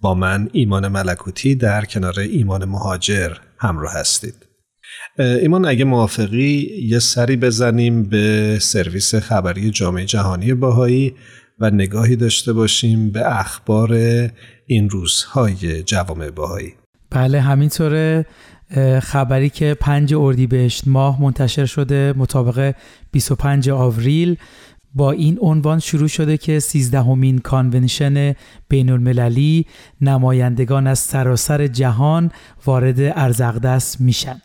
با 0.00 0.14
من 0.14 0.48
ایمان 0.52 0.88
ملکوتی 0.88 1.54
در 1.54 1.84
کنار 1.84 2.20
ایمان 2.20 2.64
مهاجر 2.64 3.32
همراه 3.58 3.92
هستید. 3.92 4.34
ایمان 5.18 5.66
اگه 5.66 5.84
موافقی 5.84 6.80
یه 6.82 6.98
سری 6.98 7.36
بزنیم 7.36 8.02
به 8.02 8.58
سرویس 8.60 9.14
خبری 9.14 9.70
جامعه 9.70 10.04
جهانی 10.04 10.54
بهایی 10.54 11.14
و 11.58 11.70
نگاهی 11.70 12.16
داشته 12.16 12.52
باشیم 12.52 13.10
به 13.10 13.40
اخبار 13.40 13.92
این 14.66 14.90
روزهای 14.90 15.82
جوامع 15.82 16.30
بهایی 16.30 16.74
بله 17.10 17.40
همینطوره 17.40 18.26
خبری 19.02 19.50
که 19.50 19.76
5 19.80 20.14
اردیبهشت 20.14 20.88
ماه 20.88 21.22
منتشر 21.22 21.66
شده 21.66 22.14
مطابق 22.16 22.74
25 23.10 23.70
آوریل. 23.70 24.36
با 24.94 25.10
این 25.10 25.38
عنوان 25.40 25.78
شروع 25.78 26.08
شده 26.08 26.36
که 26.36 26.60
13 26.60 27.02
همین 27.02 27.38
convention 27.38 28.34
بین 28.68 28.90
المللی 28.90 29.66
نمایندگان 30.00 30.86
از 30.86 30.98
سراسر 30.98 31.66
جهان 31.66 32.30
وارد 32.66 33.00
ارض 33.00 33.40
اقدس 33.40 34.00
میشن. 34.00 34.40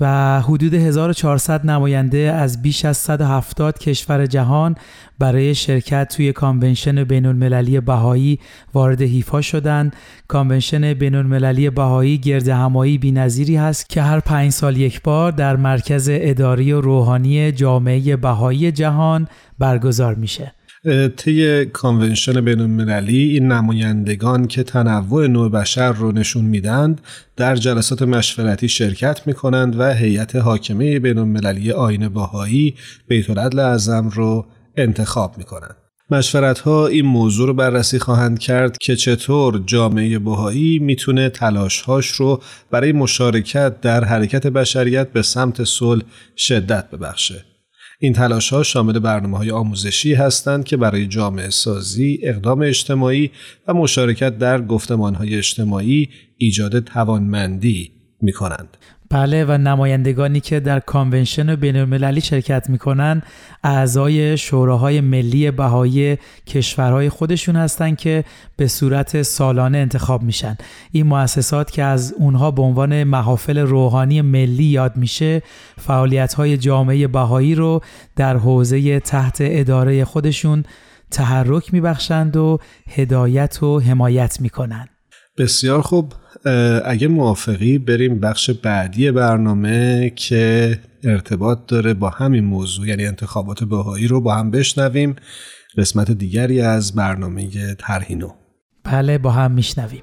و 0.00 0.40
حدود 0.40 0.74
1400 0.74 1.66
نماینده 1.66 2.18
از 2.18 2.62
بیش 2.62 2.84
از 2.84 2.96
170 2.96 3.78
کشور 3.78 4.26
جهان 4.26 4.76
برای 5.18 5.54
شرکت 5.54 6.14
توی 6.16 6.32
convention 6.32 7.04
بین 7.04 7.26
المللی 7.26 7.80
بهایی 7.80 8.38
وارد 8.74 9.02
حیفا 9.02 9.40
شدند. 9.40 9.96
convention 10.28 10.94
بین 10.94 11.14
المللی 11.14 11.70
بهایی 11.70 12.18
گردهمایی 12.18 12.98
بی 12.98 13.12
نظیری 13.12 13.56
هست 13.56 13.88
که 13.88 14.02
هر 14.02 14.20
پنج 14.20 14.52
سال 14.52 14.76
یک 14.76 15.02
بار 15.02 15.32
در 15.32 15.56
مرکز 15.56 16.08
اداری 16.12 16.72
و 16.72 16.80
روحانی 16.80 17.52
جامعه 17.52 18.16
بهایی 18.16 18.72
جهان 18.72 19.28
برگزار 19.58 20.14
میشه. 20.14 20.52
طی 21.16 21.64
کانونشن 21.64 22.40
بین 22.40 22.60
المللی 22.60 23.28
این 23.28 23.52
نمایندگان 23.52 24.46
که 24.46 24.62
تنوع 24.62 25.26
نوع 25.26 25.50
بشر 25.50 25.92
رو 25.92 26.12
نشون 26.12 26.44
میدند 26.44 27.00
در 27.36 27.56
جلسات 27.56 28.02
مشورتی 28.02 28.68
شرکت 28.68 29.26
می 29.26 29.34
کنند 29.34 29.80
و 29.80 29.94
هیئت 29.94 30.36
حاکمه 30.36 30.98
بین 30.98 31.18
المللی 31.18 31.72
آین 31.72 32.08
باهایی 32.08 32.74
بیت 33.08 33.30
العدل 33.30 33.58
اعظم 33.58 34.08
رو 34.08 34.46
انتخاب 34.76 35.38
می 35.38 35.44
کنند. 35.44 35.76
مشورت 36.10 36.58
ها 36.58 36.86
این 36.86 37.06
موضوع 37.06 37.46
رو 37.46 37.54
بررسی 37.54 37.98
خواهند 37.98 38.38
کرد 38.38 38.78
که 38.78 38.96
چطور 38.96 39.62
جامعه 39.66 40.18
بهایی 40.18 40.78
می‌تونه 40.78 41.28
تلاشهاش 41.28 42.06
رو 42.06 42.42
برای 42.70 42.92
مشارکت 42.92 43.80
در 43.80 44.04
حرکت 44.04 44.46
بشریت 44.46 45.12
به 45.12 45.22
سمت 45.22 45.64
صلح 45.64 46.02
شدت 46.36 46.90
ببخشه. 46.90 47.53
این 48.04 48.12
تلاش 48.12 48.52
ها 48.52 48.62
شامل 48.62 48.98
برنامه 48.98 49.38
های 49.38 49.50
آموزشی 49.50 50.14
هستند 50.14 50.64
که 50.64 50.76
برای 50.76 51.06
جامعه 51.06 51.50
سازی، 51.50 52.18
اقدام 52.22 52.62
اجتماعی 52.62 53.30
و 53.68 53.74
مشارکت 53.74 54.38
در 54.38 54.62
گفتمان 54.62 55.14
های 55.14 55.34
اجتماعی 55.34 56.08
ایجاد 56.36 56.80
توانمندی 56.80 57.90
می 58.20 58.32
کنند. 58.32 58.76
بله 59.14 59.44
و 59.44 59.58
نمایندگانی 59.58 60.40
که 60.40 60.60
در 60.60 60.80
کانونشن 60.80 61.56
بین 61.56 61.76
المللی 61.76 62.20
شرکت 62.20 62.70
می‌کنن 62.70 63.22
اعضای 63.64 64.38
شوراهای 64.38 65.00
ملی 65.00 65.50
بهایی 65.50 66.18
کشورهای 66.46 67.08
خودشون 67.08 67.56
هستند 67.56 67.96
که 67.96 68.24
به 68.56 68.68
صورت 68.68 69.22
سالانه 69.22 69.78
انتخاب 69.78 70.22
میشن. 70.22 70.56
این 70.92 71.06
مؤسسات 71.06 71.70
که 71.70 71.82
از 71.82 72.14
اونها 72.18 72.50
به 72.50 72.62
عنوان 72.62 73.04
محافل 73.04 73.58
روحانی 73.58 74.20
ملی 74.20 74.64
یاد 74.64 74.96
میشه 74.96 75.42
فعالیت 75.78 76.34
های 76.34 76.56
جامعه 76.56 77.06
بهایی 77.06 77.54
رو 77.54 77.80
در 78.16 78.36
حوزه 78.36 79.00
تحت 79.00 79.36
اداره 79.40 80.04
خودشون 80.04 80.64
تحرک 81.10 81.74
میبخشند 81.74 82.36
و 82.36 82.58
هدایت 82.88 83.62
و 83.62 83.80
حمایت 83.80 84.40
می‌کنند 84.40 84.93
بسیار 85.38 85.80
خوب. 85.82 86.12
اگه 86.84 87.08
موافقی 87.08 87.78
بریم 87.78 88.20
بخش 88.20 88.50
بعدی 88.50 89.10
برنامه 89.10 90.12
که 90.16 90.78
ارتباط 91.04 91.58
داره 91.68 91.94
با 91.94 92.10
همین 92.10 92.44
موضوع 92.44 92.88
یعنی 92.88 93.06
انتخابات 93.06 93.64
بهایی 93.64 94.06
رو 94.06 94.20
با 94.20 94.34
هم 94.34 94.50
بشنویم. 94.50 95.16
قسمت 95.78 96.10
دیگری 96.10 96.60
از 96.60 96.94
برنامه 96.94 97.50
ترهینو 97.78 98.28
بله 98.84 99.18
با 99.18 99.30
هم 99.30 99.50
میشنویم. 99.52 100.02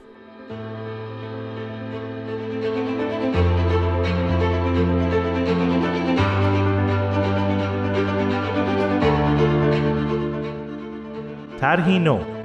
ترهینو 11.60 12.41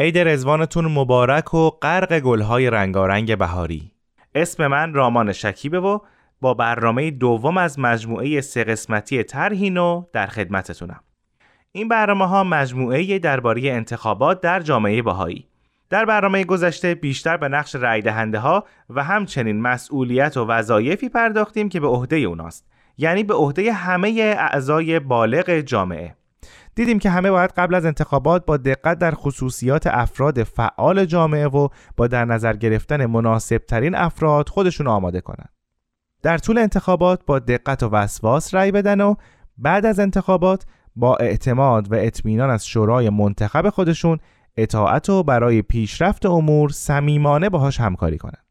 عید 0.00 0.18
رزوانتون 0.18 0.84
مبارک 0.84 1.54
و 1.54 1.70
غرق 1.70 2.18
گلهای 2.18 2.70
رنگارنگ 2.70 3.38
بهاری. 3.38 3.92
اسم 4.34 4.66
من 4.66 4.94
رامان 4.94 5.32
شکیبه 5.32 5.80
و 5.80 5.98
با 6.40 6.54
برنامه 6.54 7.10
دوم 7.10 7.58
از 7.58 7.78
مجموعه 7.78 8.40
سه 8.40 8.64
قسمتی 8.64 9.22
ترهینو 9.22 10.04
در 10.12 10.26
خدمتتونم. 10.26 11.00
این 11.72 11.88
برنامه 11.88 12.26
ها 12.26 12.44
مجموعه 12.44 13.18
درباره 13.18 13.70
انتخابات 13.70 14.40
در 14.40 14.60
جامعه 14.60 15.02
بهایی. 15.02 15.46
در 15.90 16.04
برنامه 16.04 16.44
گذشته 16.44 16.94
بیشتر 16.94 17.36
به 17.36 17.48
نقش 17.48 17.74
رای 17.74 18.02
دهنده 18.02 18.38
ها 18.38 18.64
و 18.90 19.04
همچنین 19.04 19.60
مسئولیت 19.60 20.36
و 20.36 20.44
وظایفی 20.44 21.08
پرداختیم 21.08 21.68
که 21.68 21.80
به 21.80 21.86
عهده 21.86 22.16
اوناست. 22.16 22.66
یعنی 22.98 23.22
به 23.22 23.34
عهده 23.34 23.72
همه 23.72 24.34
اعضای 24.38 25.00
بالغ 25.00 25.50
جامعه. 25.60 26.17
دیدیم 26.78 26.98
که 26.98 27.10
همه 27.10 27.30
باید 27.30 27.50
قبل 27.56 27.74
از 27.74 27.84
انتخابات 27.84 28.46
با 28.46 28.56
دقت 28.56 28.98
در 28.98 29.14
خصوصیات 29.14 29.86
افراد 29.86 30.42
فعال 30.42 31.04
جامعه 31.04 31.46
و 31.46 31.68
با 31.96 32.06
در 32.06 32.24
نظر 32.24 32.56
گرفتن 32.56 33.06
مناسب 33.06 33.58
ترین 33.58 33.94
افراد 33.94 34.48
خودشون 34.48 34.86
آماده 34.86 35.20
کنند. 35.20 35.48
در 36.22 36.38
طول 36.38 36.58
انتخابات 36.58 37.24
با 37.26 37.38
دقت 37.38 37.82
و 37.82 37.88
وسواس 37.88 38.54
رأی 38.54 38.72
بدن 38.72 39.00
و 39.00 39.14
بعد 39.56 39.86
از 39.86 40.00
انتخابات 40.00 40.66
با 40.96 41.16
اعتماد 41.16 41.92
و 41.92 41.94
اطمینان 41.94 42.50
از 42.50 42.66
شورای 42.66 43.10
منتخب 43.10 43.68
خودشون 43.68 44.18
اطاعت 44.56 45.10
و 45.10 45.22
برای 45.22 45.62
پیشرفت 45.62 46.26
امور 46.26 46.70
صمیمانه 46.70 47.48
باهاش 47.48 47.80
همکاری 47.80 48.18
کنند. 48.18 48.47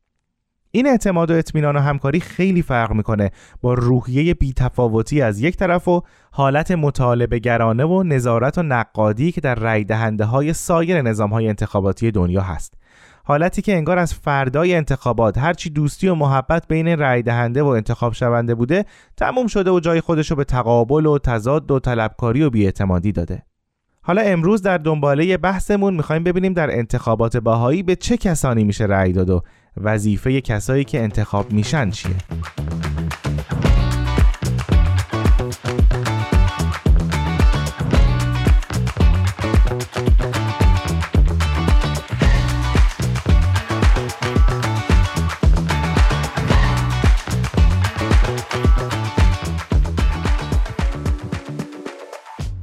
این 0.72 0.88
اعتماد 0.88 1.32
و 1.32 1.34
اطمینان 1.34 1.76
و 1.76 1.80
همکاری 1.80 2.20
خیلی 2.20 2.62
فرق 2.62 2.92
می‌کنه 2.92 3.32
با 3.62 3.74
روحیه 3.74 4.34
بیتفاوتی 4.34 5.22
از 5.22 5.42
یک 5.42 5.58
طرف 5.58 5.88
و 5.88 6.02
حالت 6.32 6.72
مطالبه 6.72 7.40
گرانه 7.40 7.86
و 7.86 8.04
نظارت 8.04 8.58
و 8.58 8.64
نقادی 8.64 9.32
که 9.32 9.42
در 9.42 9.56
رای 9.56 9.84
دهنده 9.84 10.26
های 10.26 10.54
سایر 10.54 11.02
نظام 11.02 11.30
های 11.30 11.48
انتخاباتی 11.48 12.12
دنیا 12.12 12.42
هست. 12.42 12.74
حالتی 13.24 13.62
که 13.62 13.76
انگار 13.76 14.00
از 14.00 14.14
فردای 14.14 14.76
انتخابات 14.76 15.38
هرچی 15.38 15.70
دوستی 15.70 16.08
و 16.08 16.16
محبت 16.16 16.68
بین 16.68 17.00
رای 17.00 17.22
دهنده 17.22 17.64
و 17.64 17.68
انتخاب 17.68 18.14
شونده 18.14 18.56
بوده 18.56 18.86
تموم 19.18 19.48
شده 19.48 19.72
و 19.72 19.80
جای 19.80 20.02
خودشو 20.02 20.36
به 20.36 20.44
تقابل 20.44 21.06
و 21.06 21.18
تضاد 21.18 21.72
و 21.72 21.80
طلبکاری 21.80 22.44
و 22.44 22.50
بیاعتمادی 22.50 23.12
داده. 23.12 23.44
حالا 24.02 24.22
امروز 24.22 24.62
در 24.62 24.78
دنباله 24.78 25.38
بحثمون 25.38 25.94
می‌خوایم 25.94 26.24
ببینیم 26.24 26.54
در 26.54 26.78
انتخابات 26.78 27.38
باهایی 27.38 27.84
به 27.84 27.96
چه 27.96 28.18
کسانی 28.18 28.64
میشه 28.64 28.86
رأی 28.86 29.14
داد 29.14 29.30
و 29.30 29.42
وظیفه 29.82 30.42
کسایی 30.42 30.84
که 30.84 31.02
انتخاب 31.02 31.52
میشن 31.52 31.90
چیه؟ 31.90 32.16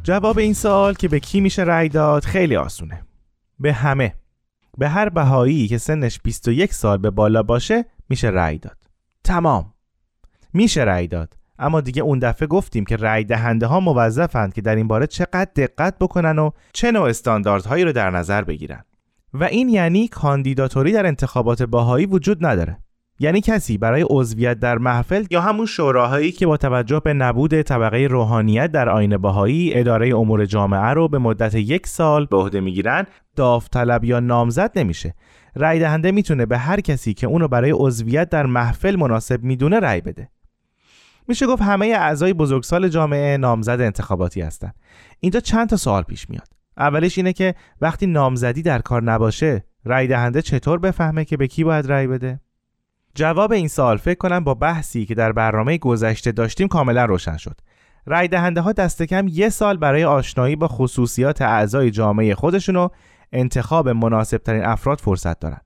جواب 0.02 0.38
این 0.38 0.54
سوال 0.54 0.94
که 0.94 1.08
به 1.08 1.20
کی 1.20 1.40
میشه 1.40 1.62
رأی 1.62 1.88
داد 1.88 2.24
خیلی 2.24 2.56
آسونه. 2.56 3.02
به 3.60 3.72
همه. 3.72 4.14
به 4.78 4.88
هر 4.88 5.08
بهایی 5.08 5.68
که 5.68 5.78
سنش 5.78 6.20
21 6.24 6.74
سال 6.74 6.98
به 6.98 7.10
بالا 7.10 7.42
باشه 7.42 7.84
میشه 8.08 8.28
رأی 8.28 8.58
داد. 8.58 8.76
تمام. 9.24 9.74
میشه 10.52 10.84
رأی 10.84 11.06
داد. 11.06 11.36
اما 11.58 11.80
دیگه 11.80 12.02
اون 12.02 12.18
دفعه 12.18 12.48
گفتیم 12.48 12.84
که 12.84 12.96
رأی 12.96 13.24
دهنده 13.24 13.66
ها 13.66 13.80
موظفند 13.80 14.54
که 14.54 14.60
در 14.60 14.76
این 14.76 14.88
باره 14.88 15.06
چقدر 15.06 15.50
دقت 15.56 15.98
بکنن 15.98 16.38
و 16.38 16.50
چه 16.72 16.92
نوع 16.92 17.08
استانداردهایی 17.08 17.84
رو 17.84 17.92
در 17.92 18.10
نظر 18.10 18.44
بگیرن. 18.44 18.84
و 19.34 19.44
این 19.44 19.68
یعنی 19.68 20.08
کاندیداتوری 20.08 20.92
در 20.92 21.06
انتخابات 21.06 21.62
باهایی 21.62 22.06
وجود 22.06 22.46
نداره. 22.46 22.78
یعنی 23.24 23.40
کسی 23.40 23.78
برای 23.78 24.06
عضویت 24.10 24.58
در 24.58 24.78
محفل 24.78 25.24
یا 25.30 25.40
همون 25.40 25.66
شوراهایی 25.66 26.32
که 26.32 26.46
با 26.46 26.56
توجه 26.56 27.00
به 27.00 27.14
نبود 27.14 27.62
طبقه 27.62 27.98
روحانیت 27.98 28.72
در 28.72 28.88
آین 28.88 29.16
باهایی 29.16 29.74
اداره 29.74 30.16
امور 30.16 30.44
جامعه 30.44 30.80
رو 30.80 31.08
به 31.08 31.18
مدت 31.18 31.54
یک 31.54 31.86
سال 31.86 32.26
به 32.26 32.36
عهده 32.36 32.60
می‌گیرن 32.60 33.06
داوطلب 33.36 34.04
یا 34.04 34.20
نامزد 34.20 34.70
نمیشه. 34.76 35.14
رای 35.54 35.78
دهنده 35.78 36.12
می‌تونه 36.12 36.46
به 36.46 36.58
هر 36.58 36.80
کسی 36.80 37.14
که 37.14 37.26
اونو 37.26 37.48
برای 37.48 37.70
عضویت 37.70 38.28
در 38.28 38.46
محفل 38.46 38.96
مناسب 38.96 39.42
می‌دونه 39.42 39.78
رای 39.78 40.00
بده. 40.00 40.28
میشه 41.28 41.46
گفت 41.46 41.62
همه 41.62 41.86
اعضای 41.86 42.32
بزرگسال 42.32 42.88
جامعه 42.88 43.36
نامزد 43.36 43.80
انتخاباتی 43.80 44.40
هستند 44.40 44.74
اینجا 45.20 45.40
چند 45.40 45.68
تا 45.68 45.76
سوال 45.76 46.02
پیش 46.02 46.30
میاد. 46.30 46.48
اولش 46.76 47.18
اینه 47.18 47.32
که 47.32 47.54
وقتی 47.80 48.06
نامزدی 48.06 48.62
در 48.62 48.78
کار 48.78 49.02
نباشه 49.02 49.64
رای 49.84 50.06
دهنده 50.06 50.42
چطور 50.42 50.78
بفهمه 50.78 51.24
که 51.24 51.36
به 51.36 51.46
کی 51.46 51.64
باید 51.64 51.86
رای 51.86 52.06
بده؟ 52.06 52.40
جواب 53.14 53.52
این 53.52 53.68
سوال 53.68 53.96
فکر 53.96 54.18
کنم 54.18 54.44
با 54.44 54.54
بحثی 54.54 55.06
که 55.06 55.14
در 55.14 55.32
برنامه 55.32 55.78
گذشته 55.78 56.32
داشتیم 56.32 56.68
کاملا 56.68 57.04
روشن 57.04 57.36
شد. 57.36 57.60
رای 58.06 58.28
دهنده 58.28 58.60
ها 58.60 58.72
دست 58.72 59.02
کم 59.02 59.26
یه 59.28 59.48
سال 59.48 59.76
برای 59.76 60.04
آشنایی 60.04 60.56
با 60.56 60.68
خصوصیات 60.68 61.42
اعضای 61.42 61.90
جامعه 61.90 62.34
خودشون 62.34 62.76
و 62.76 62.88
انتخاب 63.32 63.88
مناسب 63.88 64.36
ترین 64.38 64.64
افراد 64.64 65.00
فرصت 65.00 65.40
دارن. 65.40 65.60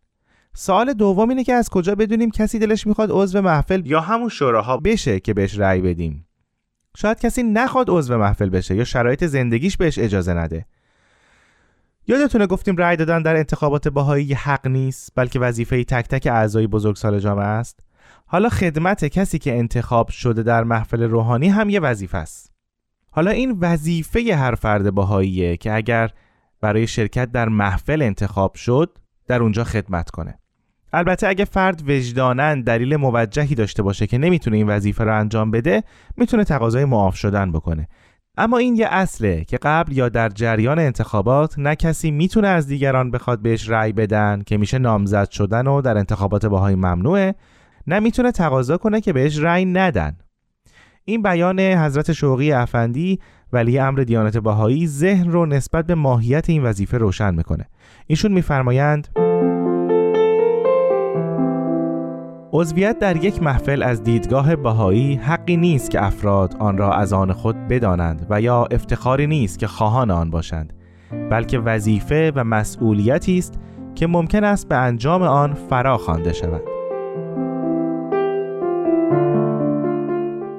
سوال 0.54 0.92
دوم 0.92 1.28
اینه 1.28 1.44
که 1.44 1.54
از 1.54 1.70
کجا 1.70 1.94
بدونیم 1.94 2.30
کسی 2.30 2.58
دلش 2.58 2.86
می‌خواد 2.86 3.08
عضو 3.12 3.42
محفل 3.42 3.86
یا 3.86 4.00
همون 4.00 4.28
شوراها 4.28 4.76
بشه 4.76 5.20
که 5.20 5.34
بهش 5.34 5.58
رأی 5.58 5.80
بدیم؟ 5.80 6.26
شاید 6.96 7.20
کسی 7.20 7.42
نخواد 7.42 7.86
عضو 7.88 8.18
محفل 8.18 8.48
بشه 8.48 8.74
یا 8.74 8.84
شرایط 8.84 9.24
زندگیش 9.24 9.76
بهش 9.76 9.98
اجازه 9.98 10.34
نده. 10.34 10.66
یادتونه 12.08 12.46
گفتیم 12.46 12.76
رأی 12.76 12.96
دادن 12.96 13.22
در 13.22 13.36
انتخابات 13.36 13.88
باهایی 13.88 14.34
حق 14.34 14.66
نیست 14.66 15.12
بلکه 15.14 15.38
وظیفه 15.38 15.84
تک 15.84 16.08
تک 16.08 16.26
اعضای 16.26 16.66
بزرگسال 16.66 17.18
جامعه 17.18 17.46
است. 17.46 17.80
حالا 18.26 18.48
خدمت 18.48 19.04
کسی 19.04 19.38
که 19.38 19.58
انتخاب 19.58 20.08
شده 20.08 20.42
در 20.42 20.64
محفل 20.64 21.02
روحانی 21.02 21.48
هم 21.48 21.70
یه 21.70 21.80
وظیفه 21.80 22.18
است. 22.18 22.52
حالا 23.10 23.30
این 23.30 23.58
وظیفه 23.60 24.36
هر 24.36 24.54
فرد 24.54 24.90
باهاییه 24.90 25.56
که 25.56 25.74
اگر 25.74 26.10
برای 26.60 26.86
شرکت 26.86 27.32
در 27.32 27.48
محفل 27.48 28.02
انتخاب 28.02 28.54
شد 28.54 28.98
در 29.26 29.42
اونجا 29.42 29.64
خدمت 29.64 30.10
کنه. 30.10 30.38
البته 30.92 31.28
اگه 31.28 31.44
فرد 31.44 31.90
وجدانن 31.90 32.60
دلیل 32.60 32.96
موجهی 32.96 33.54
داشته 33.54 33.82
باشه 33.82 34.06
که 34.06 34.18
نمی‌تونه 34.18 34.56
این 34.56 34.66
وظیفه 34.66 35.04
رو 35.04 35.18
انجام 35.18 35.50
بده 35.50 35.82
می‌تونه 36.16 36.44
تقاضای 36.44 36.84
معاف 36.84 37.16
شدن 37.16 37.52
بکنه. 37.52 37.88
اما 38.40 38.58
این 38.58 38.76
یه 38.76 38.86
اصله 38.90 39.44
که 39.44 39.58
قبل 39.62 39.92
یا 39.92 40.08
در 40.08 40.28
جریان 40.28 40.78
انتخابات 40.78 41.58
نه 41.58 41.74
کسی 41.74 42.10
می‌تونه 42.10 42.48
از 42.48 42.66
دیگران 42.66 43.10
بخواد 43.10 43.42
بهش 43.42 43.68
رأی 43.70 43.92
بدن 43.92 44.42
که 44.46 44.56
میشه 44.56 44.78
نامزد 44.78 45.30
شدن 45.30 45.66
و 45.66 45.80
در 45.80 45.98
انتخابات 45.98 46.46
باهایی 46.46 46.76
ممنوعه 46.76 47.34
نه 47.86 48.00
می‌تونه 48.00 48.32
تقاضا 48.32 48.76
کنه 48.76 49.00
که 49.00 49.12
بهش 49.12 49.38
رأی 49.38 49.64
ندن. 49.64 50.16
این 51.04 51.22
بیان 51.22 51.60
حضرت 51.60 52.12
شوقی 52.12 52.52
افندی 52.52 53.18
ولی 53.52 53.78
امر 53.78 54.00
دیانت 54.00 54.36
باهایی 54.36 54.86
ذهن 54.86 55.30
رو 55.30 55.46
نسبت 55.46 55.86
به 55.86 55.94
ماهیت 55.94 56.50
این 56.50 56.62
وظیفه 56.62 56.98
روشن 56.98 57.34
می‌کنه. 57.34 57.68
ایشون 58.06 58.32
میفرمایند 58.32 59.08
عضویت 62.52 62.98
در 62.98 63.24
یک 63.24 63.42
محفل 63.42 63.82
از 63.82 64.02
دیدگاه 64.02 64.56
بهایی 64.56 65.14
حقی 65.14 65.56
نیست 65.56 65.90
که 65.90 66.04
افراد 66.04 66.56
آن 66.58 66.78
را 66.78 66.92
از 66.92 67.12
آن 67.12 67.32
خود 67.32 67.68
بدانند 67.68 68.26
و 68.30 68.40
یا 68.40 68.64
افتخاری 68.70 69.26
نیست 69.26 69.58
که 69.58 69.66
خواهان 69.66 70.10
آن 70.10 70.30
باشند 70.30 70.72
بلکه 71.30 71.58
وظیفه 71.58 72.32
و 72.34 72.44
مسئولیتی 72.44 73.38
است 73.38 73.60
که 73.94 74.06
ممکن 74.06 74.44
است 74.44 74.68
به 74.68 74.76
انجام 74.76 75.22
آن 75.22 75.54
فرا 75.54 75.98
خوانده 75.98 76.32
شود. 76.32 76.62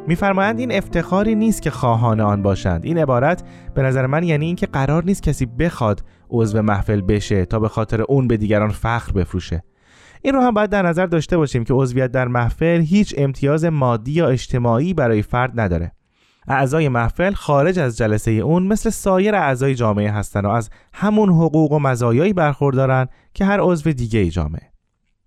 میفرمایند 0.08 0.60
این 0.60 0.72
افتخاری 0.72 1.36
نیست 1.36 1.62
که 1.62 1.70
خواهان 1.70 2.20
آن 2.20 2.42
باشند. 2.42 2.86
این 2.86 2.98
عبارت 2.98 3.44
به 3.74 3.82
نظر 3.82 4.06
من 4.06 4.24
یعنی 4.24 4.46
اینکه 4.46 4.66
قرار 4.66 5.04
نیست 5.04 5.24
کسی 5.24 5.46
بخواد 5.46 6.04
عضو 6.30 6.62
محفل 6.62 7.02
بشه 7.02 7.46
تا 7.46 7.60
به 7.60 7.68
خاطر 7.68 8.02
اون 8.02 8.28
به 8.28 8.38
دیگران 8.38 8.70
فخر 8.70 9.12
بفروشه. 9.12 9.64
این 10.22 10.34
رو 10.34 10.42
هم 10.42 10.54
باید 10.54 10.70
در 10.70 10.88
نظر 10.88 11.06
داشته 11.06 11.38
باشیم 11.38 11.64
که 11.64 11.74
عضویت 11.74 12.12
در 12.12 12.28
محفل 12.28 12.82
هیچ 12.82 13.16
امتیاز 13.18 13.66
مادی 13.66 14.12
یا 14.12 14.28
اجتماعی 14.28 14.94
برای 14.94 15.22
فرد 15.22 15.60
نداره. 15.60 15.92
اعضای 16.48 16.90
محفل 16.90 17.34
خارج 17.34 17.80
از 17.80 17.98
جلسه 17.98 18.32
اون 18.32 18.64
مثل 18.64 18.90
سایر 18.90 19.36
اعضای 19.36 19.76
جامعه 19.76 20.12
هستن 20.12 20.46
و 20.46 20.50
از 20.50 20.70
همون 20.94 21.30
حقوق 21.30 21.72
و 21.72 21.80
مزایایی 21.80 22.34
برخوردارن 22.34 23.08
که 23.34 23.46
هر 23.46 23.60
عضو 23.60 23.92
دیگه 23.92 24.30
جامعه. 24.30 24.70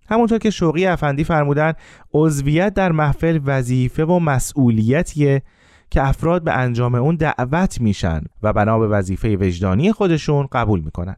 همونطور 0.09 0.37
که 0.37 0.49
شوقی 0.49 0.85
افندی 0.85 1.23
فرمودن 1.23 1.73
عضویت 2.13 2.73
در 2.73 2.91
محفل 2.91 3.39
وظیفه 3.45 4.05
و 4.05 4.19
مسئولیتیه 4.19 5.41
که 5.89 6.07
افراد 6.07 6.43
به 6.43 6.53
انجام 6.53 6.95
اون 6.95 7.15
دعوت 7.15 7.81
میشن 7.81 8.21
و 8.43 8.53
بنا 8.53 8.79
به 8.79 8.87
وظیفه 8.87 9.37
وجدانی 9.37 9.91
خودشون 9.91 10.47
قبول 10.51 10.81
می‌کنن. 10.81 11.15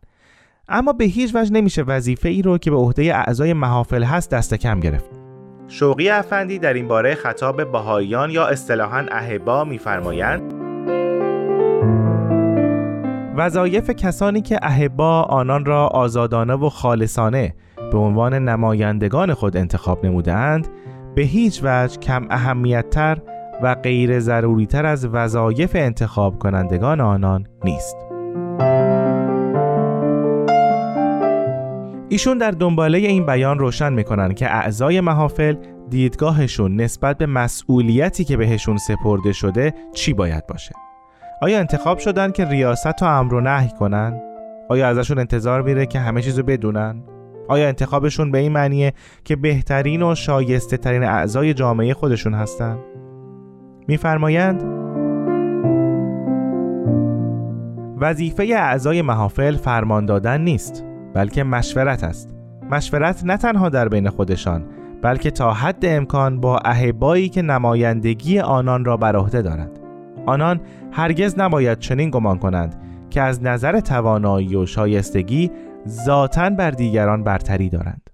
اما 0.68 0.94
به 0.94 1.06
هیچ 1.06 1.36
وجه 1.36 1.54
نمیشه 1.54 1.82
وظیفه 1.82 2.30
ای 2.30 2.42
رو 2.42 2.58
که 2.58 2.72
به 2.72 2.78
عهده 2.78 3.16
اعضای 3.16 3.54
محافل 3.54 4.04
هست 4.04 4.32
دست 4.32 4.54
کم 4.54 4.80
گرفت. 4.80 5.10
شوقی 5.68 6.10
افندی 6.10 6.60
در 6.60 6.74
این 6.74 6.88
باره 6.88 7.16
خطاب 7.16 7.72
بهاییان 7.72 8.30
یا 8.30 8.46
اصطلاحا 8.48 9.06
اهبا 9.12 9.64
میفرمایند. 9.64 10.54
وظایف 13.38 13.90
کسانی 13.90 14.42
که 14.42 14.60
اهبا 14.62 15.22
آنان 15.22 15.66
را 15.66 15.88
آزادانه 15.88 16.54
و 16.54 16.70
خالصانه 16.70 17.56
به 17.92 17.98
عنوان 17.98 18.34
نمایندگان 18.34 19.34
خود 19.34 19.58
انتخاب 19.58 20.06
نمودند 20.06 20.68
به 21.16 21.22
هیچ 21.22 21.62
وجه 21.64 22.00
کم 22.00 22.28
اهمیتتر 22.30 23.18
و 23.64 23.76
غیر 23.76 24.20
ضروریتر 24.20 24.86
از 24.86 25.06
وظایف 25.06 25.72
انتخاب 25.76 26.40
کنندگان 26.40 27.02
آنان 27.02 27.48
نیست. 27.64 28.15
ایشون 32.10 32.38
در 32.38 32.52
دنباله 32.52 32.98
این 32.98 33.26
بیان 33.26 33.60
روشن 33.60 33.94
می‌کنن 33.94 34.34
که 34.34 34.56
اعضای 34.56 35.02
محافل 35.02 35.56
دیدگاهشون 35.90 36.82
نسبت 36.82 37.18
به 37.18 37.26
مسئولیتی 37.26 38.24
که 38.24 38.38
بهشون 38.38 38.78
سپرده 38.78 39.34
شده 39.34 39.74
چی 39.94 40.14
باید 40.14 40.48
باشه 40.48 40.72
آیا 41.42 41.60
انتخاب 41.60 41.98
شدن 41.98 42.32
که 42.32 42.46
ریاست 42.46 43.04
و 43.04 43.06
امر 43.06 43.34
و 43.34 43.42
نهی 43.42 43.70
کنن؟ 43.80 44.22
آیا 44.70 44.88
ازشون 44.88 45.20
انتظار 45.20 45.62
میره 45.62 45.86
که 45.86 46.00
همه 46.00 46.22
چیزو 46.22 46.44
بدونن؟ 46.44 47.04
آیا 47.48 47.68
انتخابشون 47.68 48.32
به 48.32 48.38
این 48.38 48.52
معنیه 48.52 48.94
که 49.24 49.36
بهترین 49.36 50.04
و 50.04 50.16
شایسته 50.16 50.78
ترین 50.78 51.04
اعضای 51.04 51.54
جامعه 51.54 51.94
خودشون 51.94 52.34
هستن؟ 52.34 52.78
میفرمایند 53.88 54.64
وظیفه 57.98 58.44
اعضای 58.44 59.02
محافل 59.02 59.56
فرمان 59.56 60.06
دادن 60.06 60.42
نیست 60.42 60.86
بلکه 61.16 61.44
مشورت 61.44 62.04
است. 62.04 62.30
مشورت 62.72 63.22
نه 63.26 63.38
تنها 63.38 63.70
در 63.70 63.88
بین 63.88 64.10
خودشان 64.10 64.66
بلکه 65.02 65.32
تا 65.32 65.54
حد 65.54 65.86
امکان 65.86 66.42
با 66.42 66.58
اهبایی 66.58 67.30
که 67.30 67.42
نمایندگی 67.42 68.40
آنان 68.40 68.86
را 68.86 68.98
بر 68.98 69.16
عهده 69.16 69.42
دارند. 69.42 69.80
آنان 70.26 70.62
هرگز 70.92 71.40
نباید 71.40 71.80
چنین 71.80 72.10
گمان 72.10 72.40
کنند 72.40 72.82
که 73.10 73.22
از 73.22 73.44
نظر 73.44 73.80
توانایی 73.80 74.56
و 74.56 74.66
شایستگی 74.66 75.52
ذاتا 75.88 76.50
بر 76.50 76.72
دیگران 76.72 77.24
برتری 77.24 77.70
دارند. 77.70 78.10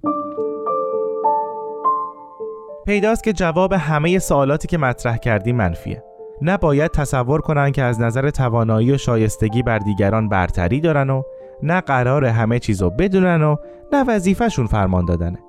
پیداست 2.85 3.23
که 3.23 3.33
جواب 3.33 3.73
همه 3.73 4.19
سوالاتی 4.19 4.67
که 4.67 4.77
مطرح 4.77 5.17
کردی 5.17 5.51
منفیه. 5.51 6.03
نباید 6.41 6.91
تصور 6.91 7.41
کنند 7.41 7.73
که 7.73 7.83
از 7.83 8.01
نظر 8.01 8.29
توانایی 8.29 8.91
و 8.91 8.97
شایستگی 8.97 9.63
بر 9.63 9.79
دیگران 9.79 10.29
برتری 10.29 10.81
دارن 10.81 11.09
و 11.09 11.21
نه 11.63 11.82
قرار 11.82 12.26
همه 12.26 12.60
چیزو 12.60 12.89
بدونن 12.89 13.41
و 13.41 13.56
نه 13.93 14.04
وظیفهشون 14.08 14.67
فرمان 14.67 15.06
دادنه. 15.06 15.39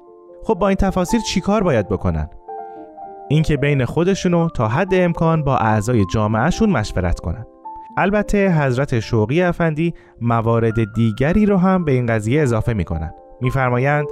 خب 0.45 0.55
با 0.55 0.69
این 0.69 0.77
تفاصیل 0.77 1.21
چیکار 1.21 1.63
باید 1.63 1.89
بکنن؟ 1.89 2.31
اینکه 3.29 3.57
بین 3.57 3.85
خودشونو 3.85 4.49
تا 4.49 4.69
حد 4.69 4.89
امکان 4.93 5.45
با 5.45 5.57
اعضای 5.57 6.05
جامعهشون 6.15 6.71
مشورت 6.71 7.21
کنن. 7.21 7.47
البته 7.97 8.51
حضرت 8.51 9.01
شوقی 9.01 9.43
افندی 9.43 9.95
موارد 10.21 10.93
دیگری 10.95 11.47
رو 11.47 11.57
هم 11.57 11.85
به 11.85 11.93
این 11.93 12.07
قضیه 12.07 12.43
اضافه 12.43 12.73
می‌کنن. 12.73 13.15
میفرمایند 13.41 14.07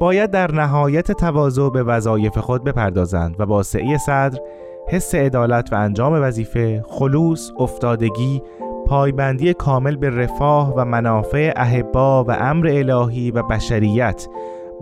باید 0.00 0.30
در 0.30 0.52
نهایت 0.52 1.12
تواضع 1.12 1.70
به 1.70 1.82
وظایف 1.82 2.38
خود 2.38 2.64
بپردازند 2.64 3.36
و 3.38 3.46
با 3.46 3.62
سعی 3.62 3.98
صدر 3.98 4.40
حس 4.88 5.14
عدالت 5.14 5.72
و 5.72 5.76
انجام 5.76 6.12
وظیفه 6.12 6.84
خلوص 6.88 7.50
افتادگی 7.58 8.42
پایبندی 8.86 9.54
کامل 9.54 9.96
به 9.96 10.10
رفاه 10.10 10.74
و 10.74 10.84
منافع 10.84 11.52
اهبا 11.56 12.24
و 12.24 12.30
امر 12.30 12.68
الهی 12.68 13.30
و 13.30 13.42
بشریت 13.42 14.28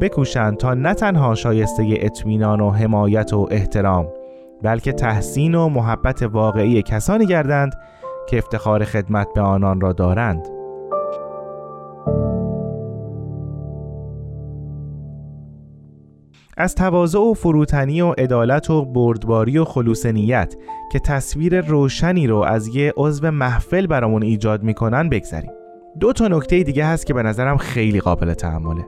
بکوشند 0.01 0.57
تا 0.57 0.75
نه 0.75 0.95
تنها 0.95 1.35
شایسته 1.35 1.87
اطمینان 1.91 2.61
و 2.61 2.71
حمایت 2.71 3.33
و 3.33 3.49
احترام 3.51 4.09
بلکه 4.63 4.93
تحسین 4.93 5.55
و 5.55 5.69
محبت 5.69 6.23
واقعی 6.23 6.83
کسانی 6.83 7.27
گردند 7.27 7.73
که 8.29 8.39
افتخار 8.39 8.85
خدمت 8.85 9.29
به 9.35 9.41
آنان 9.41 9.81
را 9.81 9.93
دارند. 9.93 10.49
از 16.57 16.75
تواضع 16.75 17.19
و 17.19 17.35
فروتنی 17.35 18.01
و 18.01 18.11
عدالت 18.11 18.71
و 18.71 18.85
بردباری 18.85 19.59
و 19.59 19.65
خلوص 19.65 20.07
نیت 20.07 20.55
که 20.93 20.99
تصویر 20.99 21.61
روشنی 21.61 22.27
رو 22.27 22.37
از 22.39 22.77
یه 22.77 22.93
عضو 22.97 23.31
محفل 23.31 23.87
برامون 23.87 24.23
ایجاد 24.23 24.63
می‌کنن 24.63 25.09
بگذریم. 25.09 25.53
دو 26.01 26.13
تا 26.13 26.29
نکته 26.29 26.63
دیگه 26.63 26.87
هست 26.87 27.07
که 27.07 27.15
به 27.15 27.23
نظرم 27.23 27.57
خیلی 27.57 28.01
قابل 28.01 28.35
تحمله. 28.35 28.87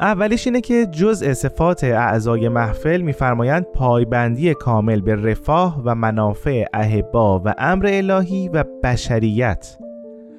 اولیش 0.00 0.46
اینه 0.46 0.60
که 0.60 0.86
جزء 0.86 1.32
صفات 1.32 1.84
اعضای 1.84 2.48
محفل 2.48 3.00
میفرمایند 3.00 3.64
پایبندی 3.64 4.54
کامل 4.54 5.00
به 5.00 5.16
رفاه 5.16 5.82
و 5.84 5.94
منافع 5.94 6.64
اهبا 6.72 7.42
و 7.44 7.54
امر 7.58 7.86
الهی 7.92 8.48
و 8.48 8.64
بشریت. 8.82 9.76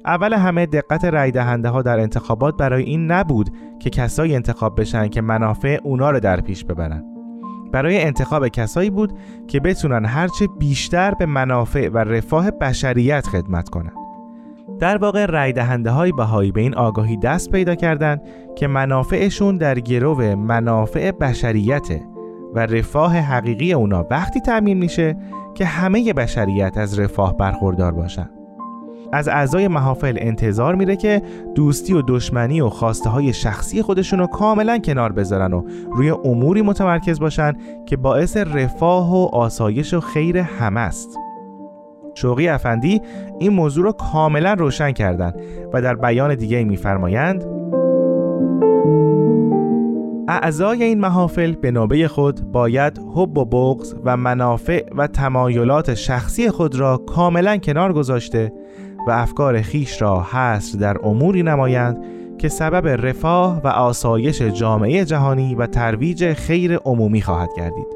اول 0.06 0.32
همه 0.32 0.66
دقت 0.66 1.04
رای 1.04 1.30
دهنده 1.30 1.68
ها 1.68 1.82
در 1.82 2.00
انتخابات 2.00 2.56
برای 2.56 2.84
این 2.84 3.10
نبود 3.10 3.50
که 3.78 3.90
کسایی 3.90 4.34
انتخاب 4.34 4.80
بشن 4.80 5.08
که 5.08 5.20
منافع 5.20 5.78
اونا 5.84 6.10
رو 6.10 6.20
در 6.20 6.40
پیش 6.40 6.64
ببرن. 6.64 7.04
برای 7.72 8.02
انتخاب 8.02 8.48
کسایی 8.48 8.90
بود 8.90 9.12
که 9.46 9.60
بتونن 9.60 10.04
هرچه 10.04 10.46
بیشتر 10.58 11.14
به 11.14 11.26
منافع 11.26 11.88
و 11.88 11.98
رفاه 11.98 12.50
بشریت 12.50 13.26
خدمت 13.26 13.68
کنن. 13.68 13.92
در 14.78 14.96
واقع 14.96 15.26
رای 15.26 15.52
دهنده 15.52 15.90
های 15.90 16.12
بهایی 16.12 16.52
به 16.52 16.60
این 16.60 16.74
آگاهی 16.74 17.16
دست 17.16 17.50
پیدا 17.50 17.74
کردند 17.74 18.22
که 18.56 18.66
منافعشون 18.66 19.56
در 19.56 19.80
گرو 19.80 20.36
منافع 20.36 21.10
بشریته 21.10 22.02
و 22.54 22.58
رفاه 22.58 23.16
حقیقی 23.16 23.72
اونا 23.72 24.06
وقتی 24.10 24.40
تعمین 24.40 24.78
میشه 24.78 25.16
که 25.54 25.64
همه 25.64 26.12
بشریت 26.12 26.78
از 26.78 26.98
رفاه 26.98 27.36
برخوردار 27.36 27.92
باشن. 27.92 28.35
از 29.12 29.28
اعضای 29.28 29.68
محافل 29.68 30.16
انتظار 30.20 30.74
میره 30.74 30.96
که 30.96 31.22
دوستی 31.54 31.94
و 31.94 32.02
دشمنی 32.08 32.60
و 32.60 32.68
خواسته 32.68 33.10
های 33.10 33.32
شخصی 33.32 33.82
خودشون 33.82 34.18
رو 34.18 34.26
کاملا 34.26 34.78
کنار 34.78 35.12
بذارن 35.12 35.52
و 35.52 35.62
روی 35.92 36.10
اموری 36.10 36.62
متمرکز 36.62 37.20
باشن 37.20 37.52
که 37.86 37.96
باعث 37.96 38.36
رفاه 38.36 39.14
و 39.14 39.36
آسایش 39.36 39.94
و 39.94 40.00
خیر 40.00 40.38
همه 40.38 40.80
است. 40.80 41.18
شوقی 42.14 42.48
افندی 42.48 43.00
این 43.38 43.52
موضوع 43.52 43.84
رو 43.84 43.92
کاملا 43.92 44.52
روشن 44.52 44.92
کردند 44.92 45.40
و 45.72 45.82
در 45.82 45.94
بیان 45.94 46.34
دیگه 46.34 46.64
میفرمایند 46.64 47.44
اعضای 50.28 50.84
این 50.84 51.00
محافل 51.00 51.52
به 51.52 51.70
نوبه 51.70 52.08
خود 52.08 52.52
باید 52.52 52.98
حب 53.14 53.38
و 53.38 53.44
بغض 53.44 53.94
و 54.04 54.16
منافع 54.16 54.84
و 54.96 55.06
تمایلات 55.06 55.94
شخصی 55.94 56.50
خود 56.50 56.74
را 56.74 56.96
کاملا 56.96 57.56
کنار 57.56 57.92
گذاشته 57.92 58.52
و 59.06 59.10
افکار 59.10 59.62
خیش 59.62 60.02
را 60.02 60.22
حصر 60.22 60.78
در 60.78 60.96
اموری 61.06 61.42
نمایند 61.42 61.96
که 62.38 62.48
سبب 62.48 63.06
رفاه 63.06 63.60
و 63.64 63.68
آسایش 63.68 64.42
جامعه 64.42 65.04
جهانی 65.04 65.54
و 65.54 65.66
ترویج 65.66 66.32
خیر 66.32 66.76
عمومی 66.76 67.22
خواهد 67.22 67.50
گردید. 67.56 67.86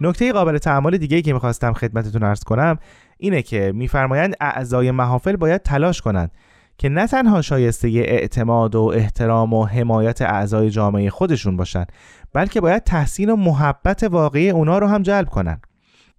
نکته 0.00 0.32
قابل 0.32 0.58
تعامل 0.58 0.96
دیگه 0.96 1.22
که 1.22 1.32
می‌خواستم 1.32 1.72
خدمتتون 1.72 2.22
ارز 2.22 2.44
کنم 2.44 2.78
اینه 3.18 3.42
که 3.42 3.72
میفرمایند 3.74 4.34
اعضای 4.40 4.90
محافل 4.90 5.36
باید 5.36 5.62
تلاش 5.62 6.00
کنند 6.00 6.30
که 6.78 6.88
نه 6.88 7.06
تنها 7.06 7.42
شایسته 7.42 7.88
اعتماد 7.88 8.74
و 8.74 8.92
احترام 8.94 9.52
و 9.52 9.64
حمایت 9.64 10.22
اعضای 10.22 10.70
جامعه 10.70 11.10
خودشون 11.10 11.56
باشن 11.56 11.84
بلکه 12.32 12.60
باید 12.60 12.84
تحسین 12.84 13.30
و 13.30 13.36
محبت 13.36 14.02
واقعی 14.02 14.50
اونا 14.50 14.78
رو 14.78 14.86
هم 14.86 15.02
جلب 15.02 15.28
کنن 15.28 15.60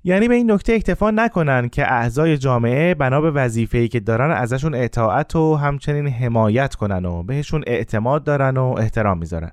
یعنی 0.08 0.28
به 0.28 0.36
این 0.36 0.52
نکته 0.52 0.74
اکتفا 0.74 1.12
نکنن 1.12 1.70
که 1.70 1.92
اعضای 1.92 2.38
جامعه 2.38 2.94
بنا 2.94 3.22
به 3.22 3.32
وظیفه‌ای 3.32 3.88
که 3.88 4.00
دارن 4.00 4.32
ازشون 4.32 4.76
اطاعت 4.76 5.36
و 5.36 5.56
همچنین 5.56 6.08
حمایت 6.08 6.76
کنن 6.76 7.06
و 7.06 7.24
بهشون 7.24 7.64
اعتماد 7.68 8.24
دارن 8.24 8.58
و 8.58 8.76
احترام 8.78 9.18
می‌ذارن. 9.18 9.52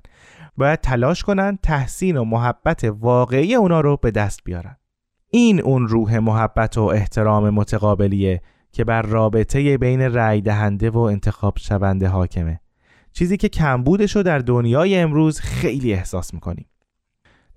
باید 0.57 0.79
تلاش 0.79 1.23
کنن 1.23 1.57
تحسین 1.63 2.17
و 2.17 2.23
محبت 2.23 2.83
واقعی 2.83 3.55
اونا 3.55 3.81
رو 3.81 3.97
به 3.97 4.11
دست 4.11 4.39
بیارن. 4.43 4.77
این 5.29 5.61
اون 5.61 5.87
روح 5.87 6.19
محبت 6.19 6.77
و 6.77 6.81
احترام 6.81 7.49
متقابلیه 7.49 8.41
که 8.71 8.83
بر 8.83 9.01
رابطه 9.01 9.77
بین 9.77 10.01
رأی 10.01 10.41
دهنده 10.41 10.89
و 10.89 10.99
انتخاب 10.99 11.53
شونده 11.57 12.07
حاکمه. 12.07 12.59
چیزی 13.13 13.37
که 13.37 13.49
کمبودش 13.49 14.15
رو 14.15 14.23
در 14.23 14.39
دنیای 14.39 14.95
امروز 14.95 15.39
خیلی 15.39 15.93
احساس 15.93 16.33
می‌کنیم. 16.33 16.65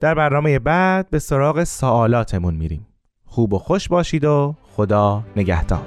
در 0.00 0.14
برنامه 0.14 0.58
بعد 0.58 1.11
به 1.11 1.18
سراغ 1.18 1.64
سوالاتمون 1.64 2.54
میریم. 2.54 2.88
خوب 3.31 3.53
و 3.53 3.59
خوش 3.59 3.88
باشید 3.88 4.25
و 4.25 4.55
خدا 4.77 5.23
نگهدار. 5.37 5.87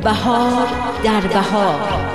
بهار 0.00 0.68
در 1.04 1.20
بهار. 1.20 2.08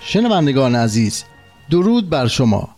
شنوندگان 0.00 0.74
عزیز 0.74 1.24
درود 1.70 2.10
بر 2.10 2.26
شما. 2.26 2.77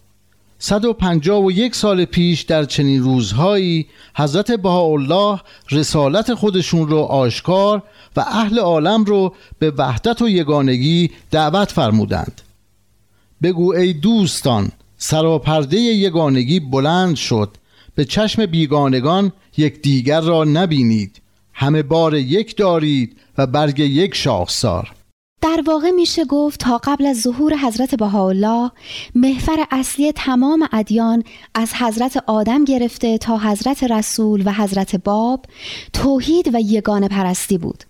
151 0.62 1.74
سال 1.74 2.04
پیش 2.04 2.42
در 2.42 2.64
چنین 2.64 3.02
روزهایی 3.02 3.86
حضرت 4.16 4.50
بهاءالله 4.52 5.40
رسالت 5.70 6.34
خودشون 6.34 6.88
رو 6.88 6.98
آشکار 6.98 7.82
و 8.16 8.20
اهل 8.20 8.58
عالم 8.58 9.04
رو 9.04 9.34
به 9.58 9.70
وحدت 9.70 10.22
و 10.22 10.28
یگانگی 10.28 11.10
دعوت 11.30 11.72
فرمودند. 11.72 12.40
بگو 13.42 13.72
ای 13.72 13.92
دوستان 13.92 14.70
سراپرده 14.98 15.76
یگانگی 15.76 16.60
بلند 16.60 17.16
شد. 17.16 17.56
به 17.94 18.04
چشم 18.04 18.46
بیگانگان 18.46 19.32
یک 19.56 19.82
دیگر 19.82 20.20
را 20.20 20.44
نبینید. 20.44 21.22
همه 21.52 21.82
بار 21.82 22.14
یک 22.14 22.56
دارید 22.56 23.16
و 23.38 23.46
برگ 23.46 23.78
یک 23.78 24.14
شاخسار. 24.14 24.90
در 25.42 25.62
واقع 25.66 25.90
میشه 25.90 26.24
گفت 26.24 26.60
تا 26.60 26.80
قبل 26.84 27.06
از 27.06 27.20
ظهور 27.20 27.56
حضرت 27.56 27.94
بهاءالله 27.94 28.70
محفر 29.14 29.64
اصلی 29.70 30.12
تمام 30.12 30.68
ادیان 30.72 31.24
از 31.54 31.74
حضرت 31.74 32.24
آدم 32.26 32.64
گرفته 32.64 33.18
تا 33.18 33.38
حضرت 33.38 33.84
رسول 33.84 34.42
و 34.46 34.52
حضرت 34.52 34.96
باب 34.96 35.44
توحید 35.92 36.54
و 36.54 36.60
یگان 36.60 37.08
پرستی 37.08 37.58
بود. 37.58 37.84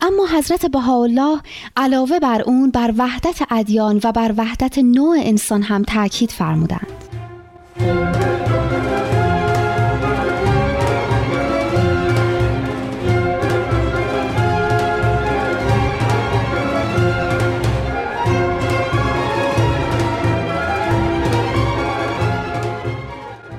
اما 0.00 0.26
حضرت 0.26 0.66
بهاءالله 0.66 1.40
علاوه 1.76 2.18
بر 2.18 2.42
اون 2.42 2.70
بر 2.70 2.94
وحدت 2.98 3.42
ادیان 3.50 4.00
و 4.04 4.12
بر 4.12 4.34
وحدت 4.36 4.78
نوع 4.78 5.16
انسان 5.20 5.62
هم 5.62 5.82
تاکید 5.82 6.30
فرمودند. 6.30 6.86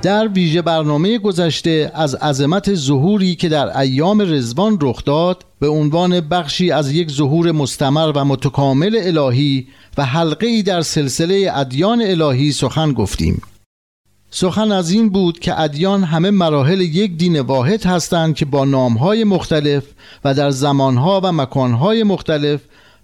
در 0.03 0.27
ویژه 0.27 0.61
برنامه 0.61 1.17
گذشته 1.17 1.91
از 1.93 2.15
عظمت 2.15 2.73
ظهوری 2.75 3.35
که 3.35 3.49
در 3.49 3.77
ایام 3.77 4.21
رزوان 4.21 4.77
رخ 4.81 5.03
داد 5.05 5.45
به 5.59 5.67
عنوان 5.67 6.19
بخشی 6.19 6.71
از 6.71 6.91
یک 6.91 7.11
ظهور 7.11 7.51
مستمر 7.51 8.11
و 8.15 8.25
متکامل 8.25 8.99
الهی 9.01 9.67
و 9.97 10.05
حلقه 10.05 10.47
ای 10.47 10.63
در 10.63 10.81
سلسله 10.81 11.51
ادیان 11.53 12.01
الهی 12.01 12.51
سخن 12.51 12.93
گفتیم. 12.93 13.41
سخن 14.31 14.71
از 14.71 14.91
این 14.91 15.09
بود 15.09 15.39
که 15.39 15.61
ادیان 15.61 16.03
همه 16.03 16.31
مراحل 16.31 16.81
یک 16.81 17.17
دین 17.17 17.39
واحد 17.39 17.85
هستند 17.85 18.35
که 18.35 18.45
با 18.45 18.65
نامهای 18.65 19.23
مختلف 19.23 19.83
و 20.25 20.33
در 20.33 20.49
زمانها 20.49 21.21
و 21.23 21.31
مکانهای 21.31 22.03
مختلف 22.03 22.61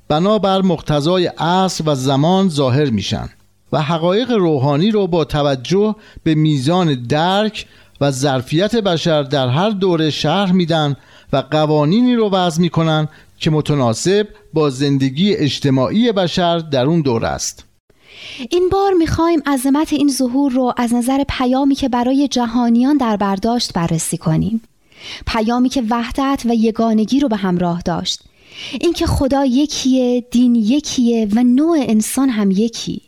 بنابر 0.07 0.61
مقتضای 0.61 1.25
عصر 1.27 1.83
و 1.87 1.95
زمان 1.95 2.49
ظاهر 2.49 2.89
میشن. 2.89 3.29
و 3.71 3.81
حقایق 3.81 4.31
روحانی 4.31 4.91
رو 4.91 5.07
با 5.07 5.25
توجه 5.25 5.95
به 6.23 6.35
میزان 6.35 7.03
درک 7.07 7.65
و 8.01 8.11
ظرفیت 8.11 8.75
بشر 8.75 9.23
در 9.23 9.47
هر 9.47 9.69
دوره 9.69 10.09
شهر 10.09 10.51
میدن 10.51 10.95
و 11.33 11.37
قوانینی 11.37 12.15
رو 12.15 12.29
وضع 12.29 12.61
می‌کنن 12.61 13.07
که 13.39 13.49
متناسب 13.49 14.27
با 14.53 14.69
زندگی 14.69 15.35
اجتماعی 15.35 16.11
بشر 16.11 16.59
در 16.59 16.85
اون 16.85 17.01
دوره 17.01 17.27
است. 17.27 17.65
این 18.49 18.69
بار 18.71 18.93
می‌خوایم 18.93 19.41
عظمت 19.45 19.93
این 19.93 20.11
ظهور 20.11 20.51
رو 20.51 20.73
از 20.77 20.93
نظر 20.93 21.23
پیامی 21.29 21.75
که 21.75 21.89
برای 21.89 22.27
جهانیان 22.27 22.97
در 22.97 23.17
برداشت 23.17 23.73
بررسی 23.73 24.17
کنیم. 24.17 24.61
پیامی 25.27 25.69
که 25.69 25.83
وحدت 25.89 26.41
و 26.45 26.53
یگانگی 26.55 27.19
رو 27.19 27.27
به 27.27 27.35
همراه 27.35 27.81
داشت. 27.81 28.19
اینکه 28.81 29.05
خدا 29.05 29.45
یکیه 29.45 30.21
دین 30.31 30.55
یکیه 30.55 31.27
و 31.35 31.43
نوع 31.43 31.77
انسان 31.81 32.29
هم 32.29 32.51
یکی. 32.51 33.01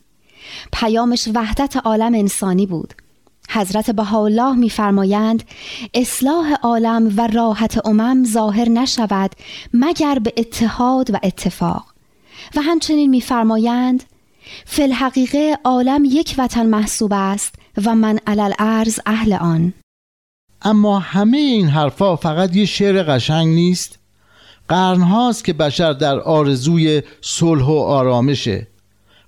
پیامش 0.71 1.29
وحدت 1.35 1.77
عالم 1.77 2.13
انسانی 2.13 2.65
بود. 2.65 2.93
حضرت 3.49 3.91
بهاءالله 3.91 4.55
میفرمایند 4.55 5.43
اصلاح 5.93 6.53
عالم 6.53 7.13
و 7.17 7.27
راحت 7.27 7.87
امم 7.87 8.25
ظاهر 8.25 8.69
نشود 8.69 9.31
مگر 9.73 10.19
به 10.19 10.33
اتحاد 10.37 11.13
و 11.13 11.19
اتفاق. 11.23 11.85
و 12.55 12.61
همچنین 12.61 13.09
میفرمایند 13.09 14.03
فی 14.65 14.83
الحقیقه 14.83 15.57
عالم 15.63 16.05
یک 16.05 16.35
وطن 16.37 16.65
محسوب 16.65 17.13
است 17.13 17.55
و 17.85 17.95
من 17.95 18.19
علل 18.27 18.53
ارز 18.59 18.99
اهل 19.05 19.33
آن. 19.33 19.73
اما 20.61 20.99
همه 20.99 21.37
این 21.37 21.67
حرفا 21.67 22.15
فقط 22.15 22.55
یه 22.55 22.65
شعر 22.65 23.03
قشنگ 23.03 23.47
نیست؟ 23.47 23.99
قرنهاست 24.69 25.45
که 25.45 25.53
بشر 25.53 25.93
در 25.93 26.19
آرزوی 26.19 27.01
صلح 27.21 27.65
و 27.65 27.71
آرامشه. 27.71 28.67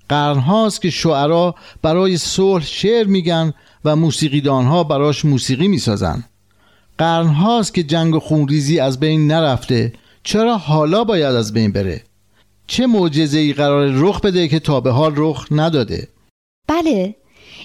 قرنهاست 0.10 0.82
که 0.82 0.90
شعرا 0.90 1.56
برای 1.82 2.18
صلح 2.18 2.66
شعر 2.66 3.08
میگن 3.08 3.54
و 3.86 3.96
موسیقیدانها 3.96 4.84
براش 4.84 5.26
موسیقی 5.26 5.68
می‌سازن. 5.68 6.24
قرنهاست 6.98 7.74
که 7.74 7.84
جنگ 7.84 8.16
و 8.16 8.20
خونریزی 8.20 8.80
از 8.80 9.00
بین 9.00 9.28
نرفته 9.28 9.94
چرا 10.24 10.58
حالا 10.58 11.04
باید 11.04 11.36
از 11.36 11.54
بین 11.54 11.72
بره؟ 11.72 12.04
چه 12.68 12.88
معجزه 12.88 13.40
ای 13.40 13.54
قرار 13.54 13.92
رخ 13.92 14.22
بده 14.22 14.48
که 14.48 14.60
تا 14.60 14.80
به 14.80 14.92
حال 14.92 15.14
رخ 15.16 15.48
نداده؟ 15.52 16.08
بله 16.68 17.16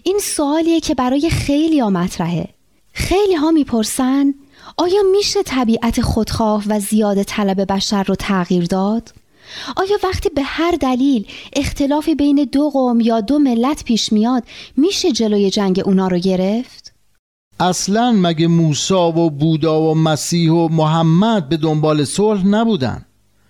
این 0.03 0.19
سوالیه 0.23 0.81
که 0.81 0.95
برای 0.95 1.31
خیلی 1.31 1.81
ها 1.81 1.91
مطرحه. 1.91 2.49
خیلی 2.93 3.35
ها 3.35 3.51
می‌پرسن 3.51 4.35
آیا 4.77 5.03
میشه 5.13 5.43
طبیعت 5.43 6.01
خودخواه 6.01 6.65
و 6.69 6.81
زیاد 6.81 7.23
طلب 7.23 7.73
بشر 7.73 8.03
رو 8.03 8.15
تغییر 8.15 8.65
داد؟ 8.65 9.13
آیا 9.77 9.97
وقتی 10.05 10.29
به 10.29 10.43
هر 10.43 10.71
دلیل 10.81 11.27
اختلافی 11.53 12.15
بین 12.15 12.49
دو 12.53 12.71
قوم 12.71 13.01
یا 13.01 13.21
دو 13.21 13.39
ملت 13.39 13.85
پیش 13.85 14.13
میاد 14.13 14.43
میشه 14.77 15.13
جلوی 15.13 15.51
جنگ 15.51 15.83
اونا 15.85 16.09
رو 16.09 16.19
گرفت؟ 16.19 16.95
اصلا 17.61 18.13
مگه 18.13 18.47
موسا 18.47 19.09
و 19.09 19.31
بودا 19.31 19.81
و 19.81 19.95
مسیح 19.95 20.51
و 20.51 20.69
محمد 20.69 21.49
به 21.49 21.57
دنبال 21.57 22.05
صلح 22.05 22.47
نبودن 22.47 23.05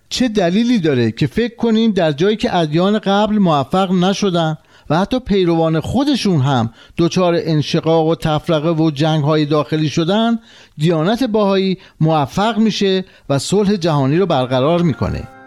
چه 0.08 0.28
دلیلی 0.28 0.78
داره 0.78 1.10
که 1.12 1.26
فکر 1.26 1.56
کنیم 1.56 1.90
در 1.90 2.12
جایی 2.12 2.36
که 2.36 2.56
ادیان 2.56 2.98
قبل 2.98 3.38
موفق 3.38 3.92
نشدن 3.92 4.58
و 4.90 4.98
حتی 4.98 5.20
پیروان 5.20 5.80
خودشون 5.80 6.40
هم 6.40 6.70
دچار 6.98 7.34
انشقاق 7.38 8.06
و 8.06 8.14
تفرقه 8.14 8.70
و 8.70 8.90
جنگ 8.90 9.24
های 9.24 9.46
داخلی 9.46 9.88
شدن 9.88 10.38
دیانت 10.78 11.24
باهایی 11.24 11.78
موفق 12.00 12.58
میشه 12.58 13.04
و 13.28 13.38
صلح 13.38 13.76
جهانی 13.76 14.16
رو 14.16 14.26
برقرار 14.26 14.82
می‌کنه 14.82 15.37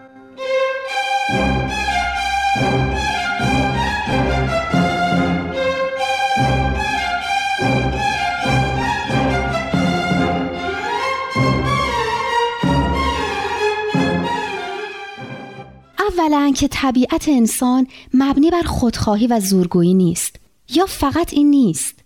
اولا 16.22 16.52
که 16.56 16.68
طبیعت 16.68 17.30
انسان 17.30 17.88
مبنی 18.14 18.50
بر 18.50 18.62
خودخواهی 18.62 19.28
و 19.28 19.40
زورگویی 19.40 19.94
نیست 19.94 20.36
یا 20.70 20.86
فقط 20.86 21.34
این 21.34 21.50
نیست. 21.50 22.01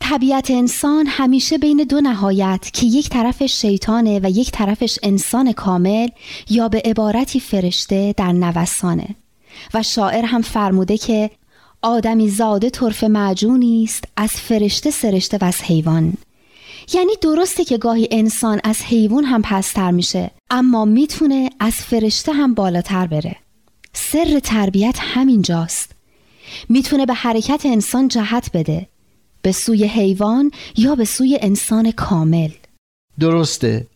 طبیعت 0.00 0.50
انسان 0.50 1.06
همیشه 1.06 1.58
بین 1.58 1.86
دو 1.88 2.00
نهایت 2.00 2.70
که 2.72 2.86
یک 2.86 3.08
طرفش 3.08 3.60
شیطانه 3.60 4.20
و 4.22 4.30
یک 4.30 4.50
طرفش 4.50 4.98
انسان 5.02 5.52
کامل 5.52 6.08
یا 6.50 6.68
به 6.68 6.82
عبارتی 6.84 7.40
فرشته 7.40 8.14
در 8.16 8.32
نوسانه. 8.32 9.08
و 9.74 9.82
شاعر 9.82 10.24
هم 10.24 10.42
فرموده 10.42 10.98
که 10.98 11.30
آدمی 11.82 12.28
زاده 12.28 12.70
طرف 12.70 13.04
معجونی 13.04 13.84
است 13.84 14.04
از 14.16 14.30
فرشته 14.30 14.90
سرشته 14.90 15.38
و 15.40 15.44
از 15.44 15.62
حیوان. 15.62 16.12
یعنی 16.92 17.12
درسته 17.20 17.64
که 17.64 17.78
گاهی 17.78 18.08
انسان 18.10 18.60
از 18.64 18.82
حیوان 18.82 19.24
هم 19.24 19.42
پستر 19.42 19.90
میشه 19.90 20.30
اما 20.50 20.84
می‌تونه 20.84 21.50
از 21.60 21.74
فرشته 21.74 22.32
هم 22.32 22.54
بالاتر 22.54 23.06
بره. 23.06 23.36
سر 23.92 24.40
تربیت 24.44 24.96
همینجاست. 25.00 25.92
می‌تونه 26.68 27.06
به 27.06 27.14
حرکت 27.14 27.62
انسان 27.64 28.08
جهت 28.08 28.50
بده. 28.54 28.86
به 29.44 29.52
سوی 29.52 29.84
حیوان 29.84 30.50
یا 30.76 30.94
به 30.94 31.04
سوی 31.04 31.38
انسان 31.42 31.90
کامل. 31.90 32.50
درسته. 33.20 33.86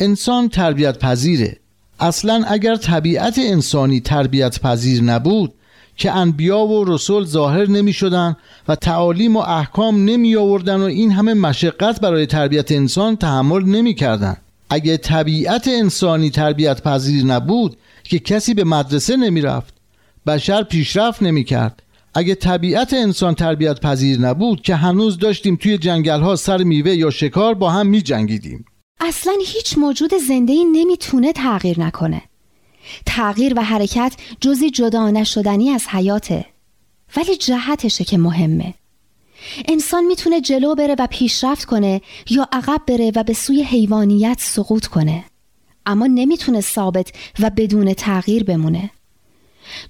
انسان 0.00 0.48
تربیت 0.48 0.98
پذیره 0.98 1.56
اصلا 2.00 2.44
اگر 2.48 2.76
طبیعت 2.76 3.38
انسانی 3.38 4.00
تربیت 4.00 4.60
پذیر 4.60 5.02
نبود 5.02 5.54
که 5.96 6.12
انبیا 6.12 6.58
و 6.58 6.84
رسول 6.84 7.24
ظاهر 7.24 7.66
نمی 7.66 7.92
شدن 7.92 8.36
و 8.68 8.74
تعالیم 8.74 9.36
و 9.36 9.38
احکام 9.38 10.04
نمی 10.04 10.36
آوردن 10.36 10.80
و 10.80 10.84
این 10.84 11.10
همه 11.10 11.34
مشقت 11.34 12.00
برای 12.00 12.26
تربیت 12.26 12.72
انسان 12.72 13.16
تحمل 13.16 13.64
نمی 13.64 13.94
کردن. 13.94 14.36
اگه 14.70 14.96
طبیعت 14.96 15.68
انسانی 15.68 16.30
تربیت 16.30 16.82
پذیر 16.82 17.24
نبود 17.24 17.76
که 18.04 18.18
کسی 18.18 18.54
به 18.54 18.64
مدرسه 18.64 19.16
نمی 19.16 19.40
رفت 19.40 19.74
بشر 20.26 20.62
پیشرفت 20.62 21.22
نمی 21.22 21.44
کرد 21.44 21.82
اگه 22.14 22.34
طبیعت 22.34 22.94
انسان 22.94 23.34
تربیت 23.34 23.80
پذیر 23.80 24.20
نبود 24.20 24.62
که 24.62 24.74
هنوز 24.74 25.18
داشتیم 25.18 25.56
توی 25.56 25.78
جنگل 25.78 26.20
ها 26.20 26.36
سر 26.36 26.62
میوه 26.62 26.90
یا 26.90 27.10
شکار 27.10 27.54
با 27.54 27.70
هم 27.70 27.86
می 27.86 28.02
جنگیدیم 28.02 28.64
اصلا 29.00 29.32
هیچ 29.46 29.78
موجود 29.78 30.14
زنده 30.28 30.52
ای 30.52 30.64
نمی‌تونه 30.64 31.32
تغییر 31.32 31.80
نکنه. 31.80 32.22
تغییر 33.06 33.52
و 33.56 33.64
حرکت 33.64 34.16
جزی 34.40 34.70
جدا 34.70 35.10
نشدنی 35.10 35.70
از 35.70 35.86
حیاته 35.88 36.46
ولی 37.16 37.36
جهتشه 37.36 38.04
که 38.04 38.18
مهمه. 38.18 38.74
انسان 39.68 40.04
می‌تونه 40.04 40.40
جلو 40.40 40.74
بره 40.74 40.96
و 40.98 41.06
پیشرفت 41.10 41.64
کنه 41.64 42.00
یا 42.30 42.48
عقب 42.52 42.80
بره 42.86 43.12
و 43.14 43.22
به 43.22 43.32
سوی 43.32 43.62
حیوانیت 43.62 44.38
سقوط 44.40 44.86
کنه. 44.86 45.24
اما 45.86 46.06
نمی‌تونه 46.06 46.60
ثابت 46.60 47.12
و 47.38 47.50
بدون 47.50 47.94
تغییر 47.94 48.44
بمونه. 48.44 48.90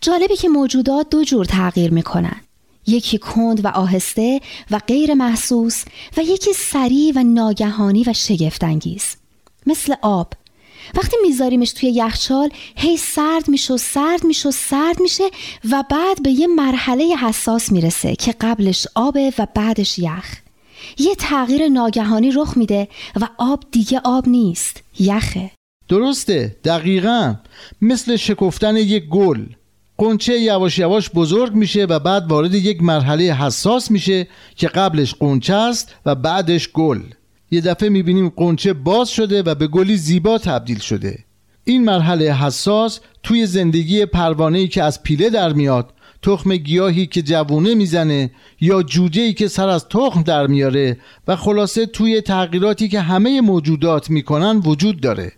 جالبی 0.01 0.37
که 0.37 0.49
موجودات 0.49 1.07
دو 1.11 1.25
جور 1.25 1.45
تغییر 1.45 1.91
می‌کنن. 1.91 2.41
یکی 2.87 3.18
کند 3.18 3.64
و 3.64 3.68
آهسته 3.68 4.41
و 4.71 4.79
غیر 4.79 5.14
محسوس 5.14 5.85
و 6.16 6.21
یکی 6.21 6.53
سریع 6.53 7.12
و 7.16 7.23
ناگهانی 7.23 8.05
و 8.05 8.12
شگفتانگیز. 8.12 9.16
مثل 9.66 9.95
آب. 10.03 10.33
وقتی 10.95 11.16
میذاریمش 11.23 11.73
توی 11.73 11.91
یخچال 11.91 12.51
هی 12.77 12.97
سرد 12.97 13.49
میشه 13.49 13.75
و 13.75 13.77
سرد 13.77 14.25
میشه 14.25 14.49
و 14.49 14.53
سرد 14.53 15.01
میشه 15.01 15.25
و 15.71 15.85
بعد 15.91 16.23
به 16.23 16.31
یه 16.31 16.47
مرحله 16.47 17.16
حساس 17.16 17.73
می‌رسه 17.73 18.16
که 18.16 18.35
قبلش 18.41 18.87
آبه 18.95 19.33
و 19.39 19.47
بعدش 19.55 19.99
یخ. 19.99 20.37
یه 20.99 21.14
تغییر 21.14 21.68
ناگهانی 21.68 22.31
رخ 22.31 22.57
میده 22.57 22.89
و 23.21 23.29
آب 23.39 23.64
دیگه 23.71 24.01
آب 24.05 24.29
نیست 24.29 24.83
یخه. 24.99 25.51
درسته 25.89 26.57
دقیقا. 26.64 27.35
مثل 27.83 28.16
شکفتن 28.16 28.77
یک 28.77 29.09
گل. 29.09 29.47
قنچه 30.01 30.40
یواش 30.40 30.78
یواش 30.78 31.11
بزرگ 31.11 31.55
میشه 31.55 31.84
و 31.84 31.98
بعد 31.98 32.30
وارد 32.30 32.55
یک 32.55 32.82
مرحله 32.82 33.34
حساس 33.34 33.90
میشه 33.90 34.26
که 34.57 34.68
قبلش 34.68 35.14
قنچه 35.14 35.55
است 35.55 35.94
و 36.07 36.14
بعدش 36.14 36.68
گل. 36.72 37.01
یه 37.51 37.61
دفعه 37.61 37.88
می‌بینیم 37.88 38.28
قنچه 38.36 38.72
باز 38.72 39.09
شده 39.09 39.42
و 39.42 39.55
به 39.55 39.66
گلی 39.66 39.96
زیبا 39.96 40.38
تبدیل 40.38 40.78
شده. 40.78 41.18
این 41.64 41.84
مرحله 41.84 42.34
حساس 42.34 43.01
توی 43.22 43.46
زندگی 43.46 44.07
پروانه‌ای 44.07 44.68
که 44.68 44.82
از 44.82 45.03
پیله 45.03 45.30
در 45.30 45.53
میاد 45.53 45.92
تخم 46.22 46.57
گیاهی 46.57 47.07
که 47.07 47.22
جوونه 47.22 47.74
می‌زنه 47.74 48.30
یا 48.61 48.82
جوجه‌ای 48.82 49.32
که 49.32 49.48
سر 49.48 49.68
از 49.68 49.88
تخم 49.88 50.22
در 50.22 50.46
میاره 50.46 50.96
و 51.28 51.36
خلاصه 51.36 51.86
توی 51.86 52.20
تغییراتی 52.20 52.88
که 52.88 53.01
همه 53.01 53.40
موجودات 53.40 54.11
می‌کنن 54.11 54.57
وجود 54.57 55.01
داره. 55.01 55.32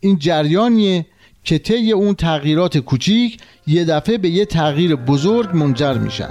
این 0.00 0.18
جریانیه 0.18 1.06
که 1.48 1.58
طی 1.58 1.92
اون 1.92 2.14
تغییرات 2.14 2.78
کوچیک 2.78 3.38
یه 3.66 3.84
دفعه 3.84 4.18
به 4.18 4.28
یه 4.28 4.44
تغییر 4.44 4.96
بزرگ 4.96 5.56
منجر 5.56 5.98
میشن. 5.98 6.30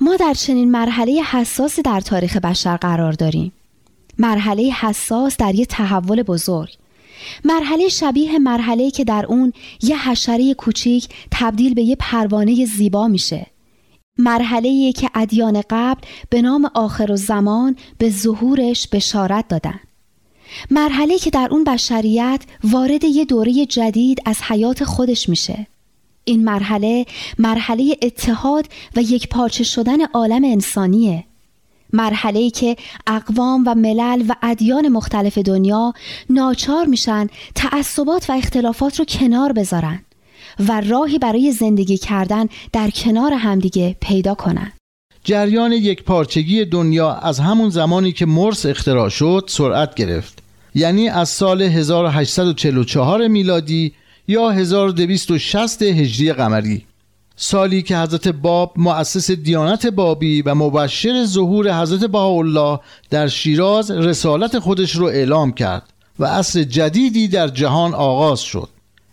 ما 0.00 0.16
در 0.16 0.34
چنین 0.34 0.70
مرحله 0.70 1.22
حساسی 1.22 1.82
در 1.82 2.00
تاریخ 2.00 2.36
بشر 2.36 2.76
قرار 2.76 3.12
داریم. 3.12 3.52
مرحله 4.18 4.72
حساس 4.80 5.36
در 5.36 5.54
یه 5.54 5.66
تحول 5.66 6.22
بزرگ. 6.22 6.81
مرحله 7.44 7.88
شبیه 7.88 8.38
مرحله 8.38 8.90
که 8.90 9.04
در 9.04 9.26
اون 9.26 9.52
یه 9.82 10.08
حشره 10.10 10.54
کوچیک 10.54 11.08
تبدیل 11.30 11.74
به 11.74 11.82
یه 11.82 11.96
پروانه 11.98 12.64
زیبا 12.64 13.08
میشه. 13.08 13.46
مرحله 14.18 14.92
که 14.92 15.10
ادیان 15.14 15.62
قبل 15.70 16.00
به 16.30 16.42
نام 16.42 16.70
آخر 16.74 17.12
و 17.12 17.16
زمان 17.16 17.76
به 17.98 18.10
ظهورش 18.10 18.88
بشارت 18.88 19.48
دادن. 19.48 19.80
مرحله 20.70 21.18
که 21.18 21.30
در 21.30 21.48
اون 21.50 21.64
بشریت 21.64 22.42
وارد 22.64 23.04
یه 23.04 23.24
دوره 23.24 23.66
جدید 23.66 24.22
از 24.24 24.42
حیات 24.42 24.84
خودش 24.84 25.28
میشه. 25.28 25.66
این 26.24 26.44
مرحله 26.44 27.06
مرحله 27.38 27.96
اتحاد 28.02 28.66
و 28.96 29.02
یک 29.02 29.28
پارچه 29.28 29.64
شدن 29.64 30.04
عالم 30.04 30.44
انسانیه. 30.44 31.24
مرحله 31.92 32.50
که 32.50 32.76
اقوام 33.06 33.64
و 33.66 33.74
ملل 33.74 34.24
و 34.28 34.34
ادیان 34.42 34.88
مختلف 34.88 35.38
دنیا 35.38 35.92
ناچار 36.30 36.86
میشن 36.86 37.26
تعصبات 37.54 38.30
و 38.30 38.32
اختلافات 38.32 38.98
رو 38.98 39.04
کنار 39.04 39.52
بذارن 39.52 40.00
و 40.68 40.80
راهی 40.80 41.18
برای 41.18 41.52
زندگی 41.52 41.98
کردن 41.98 42.46
در 42.72 42.90
کنار 42.90 43.32
همدیگه 43.32 43.96
پیدا 44.00 44.34
کنن. 44.34 44.72
جریان 45.24 45.72
یک 45.72 46.02
پارچگی 46.02 46.64
دنیا 46.64 47.12
از 47.12 47.40
همون 47.40 47.70
زمانی 47.70 48.12
که 48.12 48.26
مرس 48.26 48.66
اختراع 48.66 49.08
شد 49.08 49.44
سرعت 49.48 49.94
گرفت. 49.94 50.42
یعنی 50.74 51.08
از 51.08 51.28
سال 51.28 51.62
1844 51.62 53.28
میلادی 53.28 53.92
یا 54.28 54.50
1260 54.50 55.82
هجری 55.82 56.32
قمری. 56.32 56.86
سالی 57.44 57.82
که 57.82 57.98
حضرت 57.98 58.28
باب 58.28 58.72
مؤسس 58.76 59.30
دیانت 59.30 59.86
بابی 59.86 60.42
و 60.42 60.54
مبشر 60.54 61.24
ظهور 61.24 61.80
حضرت 61.80 62.04
بهاءالله 62.04 62.80
در 63.10 63.28
شیراز 63.28 63.90
رسالت 63.90 64.58
خودش 64.58 64.96
رو 64.96 65.06
اعلام 65.06 65.52
کرد 65.52 65.82
و 66.18 66.24
عصر 66.24 66.62
جدیدی 66.62 67.28
در 67.28 67.48
جهان 67.48 67.94
آغاز 67.94 68.40
شد. 68.40 68.68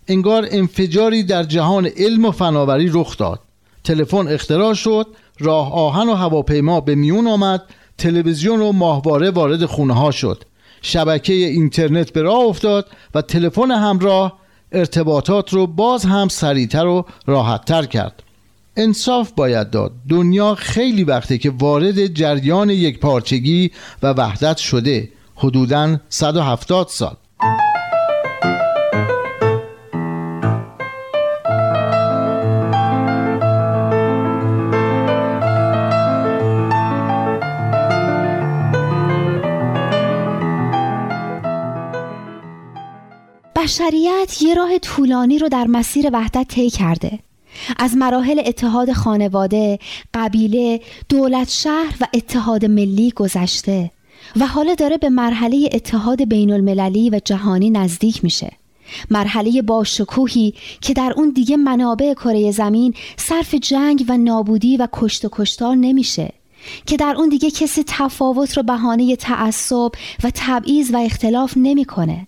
انگار 0.08 0.46
انفجاری 0.50 1.22
در 1.22 1.42
جهان 1.42 1.86
علم 1.86 2.24
و 2.24 2.30
فناوری 2.30 2.90
رخ 2.94 3.16
داد. 3.16 3.40
تلفن 3.84 4.28
اختراع 4.28 4.74
شد 4.74 5.06
راه 5.38 5.72
آهن 5.74 6.08
و 6.08 6.14
هواپیما 6.14 6.80
به 6.80 6.94
میون 6.94 7.26
آمد 7.26 7.62
تلویزیون 7.98 8.60
و 8.60 8.72
ماهواره 8.72 9.30
وارد 9.30 9.64
خونه 9.64 9.94
ها 9.94 10.10
شد. 10.10 10.44
شبکه 10.82 11.32
اینترنت 11.32 12.12
به 12.12 12.22
راه 12.22 12.44
افتاد 12.44 12.86
و 13.14 13.22
تلفن 13.22 13.70
همراه 13.70 14.39
ارتباطات 14.72 15.52
رو 15.52 15.66
باز 15.66 16.04
هم 16.04 16.28
سریعتر 16.28 16.86
و 16.86 17.06
راحتتر 17.26 17.86
کرد. 17.86 18.22
انصاف 18.76 19.32
باید 19.32 19.70
داد. 19.70 19.92
دنیا 20.08 20.54
خیلی 20.54 21.04
وقته 21.04 21.38
که 21.38 21.50
وارد 21.50 22.06
جریان 22.06 22.70
یک 22.70 23.00
پارچگی 23.00 23.70
و 24.02 24.12
وحدت 24.12 24.56
شده. 24.56 25.08
حدوداً 25.36 25.96
170 26.08 26.88
سال. 26.88 27.16
بشریت 43.62 44.42
یه 44.42 44.54
راه 44.54 44.78
طولانی 44.78 45.38
رو 45.38 45.48
در 45.48 45.66
مسیر 45.66 46.10
وحدت 46.12 46.48
طی 46.48 46.70
کرده 46.70 47.18
از 47.76 47.96
مراحل 47.96 48.42
اتحاد 48.46 48.92
خانواده، 48.92 49.78
قبیله، 50.14 50.80
دولت 51.08 51.50
شهر 51.50 51.94
و 52.00 52.06
اتحاد 52.14 52.64
ملی 52.64 53.10
گذشته 53.10 53.90
و 54.36 54.46
حالا 54.46 54.74
داره 54.74 54.98
به 54.98 55.08
مرحله 55.08 55.68
اتحاد 55.72 56.28
بین 56.28 56.52
المللی 56.52 57.10
و 57.10 57.20
جهانی 57.24 57.70
نزدیک 57.70 58.24
میشه. 58.24 58.52
مرحله 59.10 59.62
با 59.62 59.84
شکوهی 59.84 60.54
که 60.80 60.94
در 60.94 61.12
اون 61.16 61.30
دیگه 61.30 61.56
منابع 61.56 62.14
کره 62.14 62.50
زمین 62.50 62.94
صرف 63.16 63.54
جنگ 63.54 64.04
و 64.08 64.16
نابودی 64.16 64.76
و 64.76 64.88
کشت 64.92 65.24
و 65.24 65.28
کشتار 65.32 65.76
نمیشه 65.76 66.32
که 66.86 66.96
در 66.96 67.14
اون 67.18 67.28
دیگه 67.28 67.50
کسی 67.50 67.84
تفاوت 67.86 68.56
رو 68.56 68.62
بهانه 68.62 69.16
تعصب 69.16 69.90
و 70.24 70.30
تبعیض 70.34 70.90
و 70.94 70.96
اختلاف 70.96 71.52
نمی‌کنه. 71.56 72.26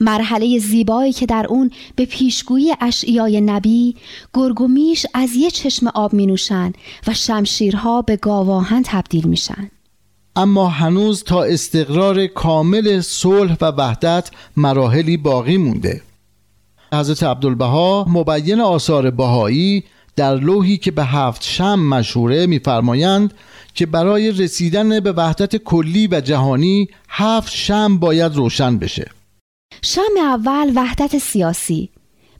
مرحله 0.00 0.58
زیبایی 0.58 1.12
که 1.12 1.26
در 1.26 1.46
اون 1.48 1.70
به 1.96 2.04
پیشگویی 2.04 2.74
اشعیای 2.80 3.40
نبی 3.40 3.96
گرگومیش 4.34 5.06
از 5.14 5.34
یه 5.34 5.50
چشم 5.50 5.86
آب 5.86 6.12
می 6.12 6.26
نوشن 6.26 6.72
و 7.06 7.14
شمشیرها 7.14 8.02
به 8.02 8.16
گاواهن 8.16 8.82
تبدیل 8.86 9.28
میشن 9.28 9.70
اما 10.36 10.68
هنوز 10.68 11.24
تا 11.24 11.42
استقرار 11.42 12.26
کامل 12.26 13.00
صلح 13.00 13.56
و 13.60 13.64
وحدت 13.64 14.30
مراحلی 14.56 15.16
باقی 15.16 15.56
مونده. 15.56 16.02
حضرت 16.92 17.22
عبدالبها 17.22 18.06
مبین 18.08 18.60
آثار 18.60 19.10
بهایی 19.10 19.84
در 20.16 20.34
لوحی 20.34 20.76
که 20.76 20.90
به 20.90 21.04
هفت 21.04 21.42
شم 21.42 21.78
مشهوره 21.78 22.46
میفرمایند 22.46 23.34
که 23.74 23.86
برای 23.86 24.32
رسیدن 24.32 25.00
به 25.00 25.12
وحدت 25.12 25.56
کلی 25.56 26.06
و 26.06 26.20
جهانی 26.20 26.88
هفت 27.08 27.52
شم 27.52 27.98
باید 27.98 28.34
روشن 28.34 28.78
بشه. 28.78 29.10
شم 29.88 30.16
اول 30.18 30.72
وحدت 30.74 31.18
سیاسی 31.18 31.88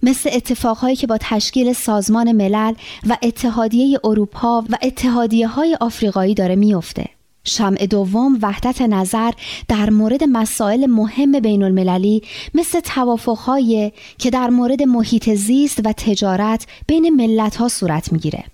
مثل 0.03 0.31
اتفاقهایی 0.33 0.97
که 0.97 1.07
با 1.07 1.19
تشکیل 1.21 1.73
سازمان 1.73 2.33
ملل 2.33 2.75
و 3.09 3.17
اتحادیه 3.23 3.99
اروپا 4.05 4.65
و 4.71 4.77
اتحادیه 4.83 5.49
های 5.49 5.77
آفریقایی 5.81 6.35
داره 6.35 6.57
میفته. 6.57 7.09
شمع 7.45 7.87
دوم 7.87 8.39
وحدت 8.43 8.83
نظر 8.83 9.31
در 9.69 9.91
مورد 9.91 10.25
مسائل 10.25 10.87
مهم 10.87 11.41
بین 11.41 11.63
المللی 11.63 12.23
مثل 12.55 12.81
توافقهایی 12.81 13.93
که 14.19 14.31
در 14.31 14.51
مورد 14.51 14.83
محیط 14.83 15.35
زیست 15.35 15.81
و 15.85 15.93
تجارت 15.93 16.67
بین 16.87 17.11
ملت 17.11 17.57
ها 17.57 17.69
صورت 17.69 18.13
می‌گیره. 18.13 18.45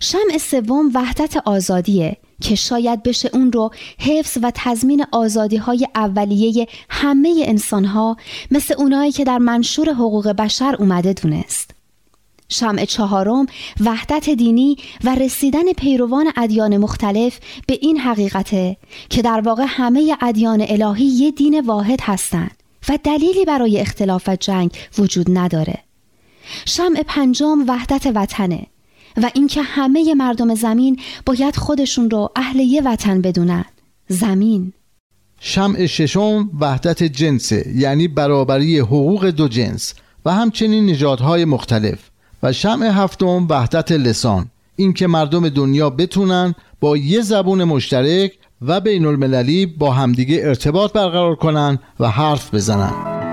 شمع 0.00 0.38
سوم 0.38 0.90
وحدت 0.94 1.36
آزادیه 1.44 2.16
که 2.40 2.54
شاید 2.54 3.02
بشه 3.02 3.30
اون 3.32 3.52
رو 3.52 3.70
حفظ 3.98 4.38
و 4.42 4.52
تضمین 4.54 5.04
آزادی 5.12 5.56
های 5.56 5.88
اولیه 5.94 6.66
همه 6.88 7.42
انسان 7.46 7.84
ها 7.84 8.16
مثل 8.50 8.74
اونایی 8.78 9.12
که 9.12 9.24
در 9.24 9.38
منشور 9.38 9.90
حقوق 9.90 10.28
بشر 10.28 10.76
اومده 10.78 11.12
دونست. 11.12 11.70
شمع 12.48 12.84
چهارم 12.84 13.46
وحدت 13.80 14.30
دینی 14.30 14.76
و 15.04 15.14
رسیدن 15.14 15.72
پیروان 15.72 16.32
ادیان 16.36 16.76
مختلف 16.76 17.40
به 17.66 17.78
این 17.82 17.98
حقیقته 17.98 18.76
که 19.10 19.22
در 19.22 19.40
واقع 19.40 19.64
همه 19.68 20.16
ادیان 20.20 20.66
الهی 20.68 21.04
یه 21.04 21.30
دین 21.30 21.60
واحد 21.60 21.98
هستند 22.02 22.62
و 22.88 22.98
دلیلی 23.04 23.44
برای 23.44 23.80
اختلاف 23.80 24.28
و 24.28 24.36
جنگ 24.36 24.70
وجود 24.98 25.26
نداره. 25.38 25.78
شمع 26.66 27.02
پنجم 27.06 27.64
وحدت 27.68 28.06
وطنه 28.14 28.66
و 29.16 29.30
اینکه 29.34 29.62
همه 29.62 30.14
مردم 30.14 30.54
زمین 30.54 31.00
باید 31.26 31.56
خودشون 31.56 32.10
رو 32.10 32.30
اهل 32.36 32.60
یه 32.60 32.82
وطن 32.82 33.20
بدونن. 33.20 33.64
زمین. 34.08 34.72
شمع 35.40 35.86
ششم 35.86 36.50
وحدت 36.60 37.02
جنسه 37.02 37.72
یعنی 37.74 38.08
برابری 38.08 38.78
حقوق 38.78 39.26
دو 39.26 39.48
جنس 39.48 39.94
و 40.24 40.34
همچنین 40.34 40.86
نژادهای 40.86 41.44
مختلف. 41.44 41.98
و 42.42 42.52
شمع 42.52 42.86
هفتم 42.86 43.46
وحدت 43.50 43.92
لسان. 43.92 44.46
اینکه 44.76 45.06
مردم 45.06 45.48
دنیا 45.48 45.90
بتونن 45.90 46.54
با 46.80 46.96
یه 46.96 47.20
زبون 47.20 47.64
مشترک 47.64 48.32
و 48.62 48.80
بین 48.80 49.06
المللی 49.06 49.66
با 49.66 49.90
همدیگه 49.90 50.40
ارتباط 50.44 50.92
برقرار 50.92 51.34
کنن 51.34 51.78
و 52.00 52.10
حرف 52.10 52.54
بزنن. 52.54 53.23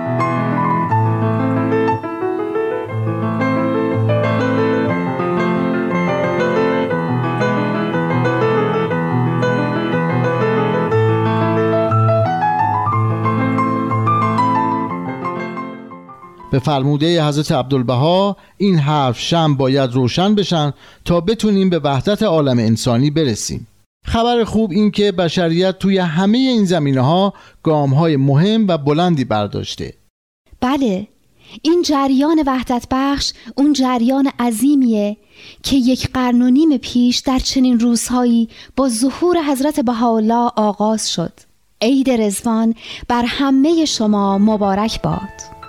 به 16.51 16.59
فرموده 16.59 17.27
حضرت 17.27 17.51
عبدالبها 17.51 18.37
این 18.57 18.79
حرف 18.79 19.19
شم 19.19 19.55
باید 19.55 19.93
روشن 19.93 20.35
بشن 20.35 20.73
تا 21.05 21.21
بتونیم 21.21 21.69
به 21.69 21.79
وحدت 21.79 22.23
عالم 22.23 22.59
انسانی 22.59 23.09
برسیم. 23.09 23.67
خبر 24.05 24.43
خوب 24.43 24.71
این 24.71 24.91
که 24.91 25.11
بشریت 25.11 25.79
توی 25.79 25.97
همه 25.97 26.37
این 26.37 26.65
زمینه 26.65 27.01
ها 27.01 27.33
گام 27.63 27.93
های 27.93 28.17
مهم 28.17 28.67
و 28.67 28.77
بلندی 28.77 29.25
برداشته. 29.25 29.93
بله 30.61 31.07
این 31.61 31.81
جریان 31.81 32.43
وحدت 32.45 32.87
بخش 32.91 33.33
اون 33.55 33.73
جریان 33.73 34.31
عظیمیه 34.39 35.17
که 35.63 35.75
یک 35.75 36.09
قرن 36.13 36.41
و 36.41 36.49
نیم 36.49 36.77
پیش 36.77 37.17
در 37.17 37.39
چنین 37.39 37.79
روزهایی 37.79 38.49
با 38.75 38.89
ظهور 38.89 39.37
حضرت 39.51 39.79
بهاءالله 39.79 40.51
آغاز 40.55 41.13
شد. 41.13 41.33
عید 41.81 42.09
رزوان 42.09 42.75
بر 43.07 43.23
همه 43.27 43.85
شما 43.85 44.37
مبارک 44.37 45.01
باد. 45.01 45.60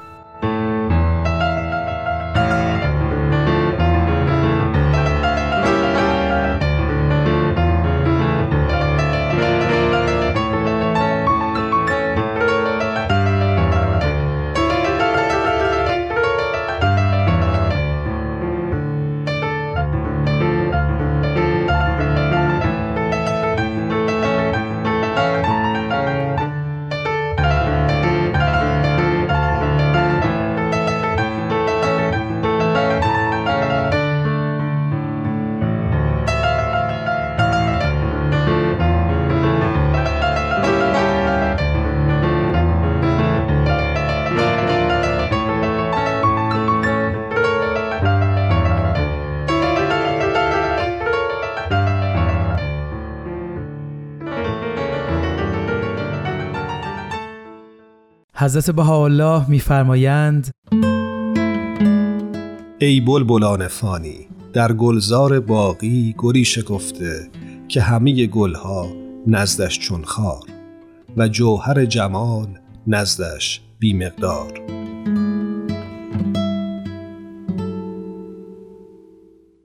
حضرت 58.43 58.71
بهاءالله 58.71 59.51
میفرمایند 59.51 60.51
ای 62.79 63.01
بلبلان 63.01 63.69
فانی 63.69 64.29
در 64.53 64.73
گلزار 64.73 65.41
باقی 65.41 66.15
گلی 66.19 66.45
شکفته 66.45 67.31
که 67.69 67.81
همه 67.81 68.27
گلها 68.27 68.89
نزدش 69.27 69.79
چون 69.79 70.05
خار 70.05 70.43
و 71.17 71.29
جوهر 71.29 71.85
جمال 71.85 72.47
نزدش 72.87 73.61
بیمقدار 73.79 74.61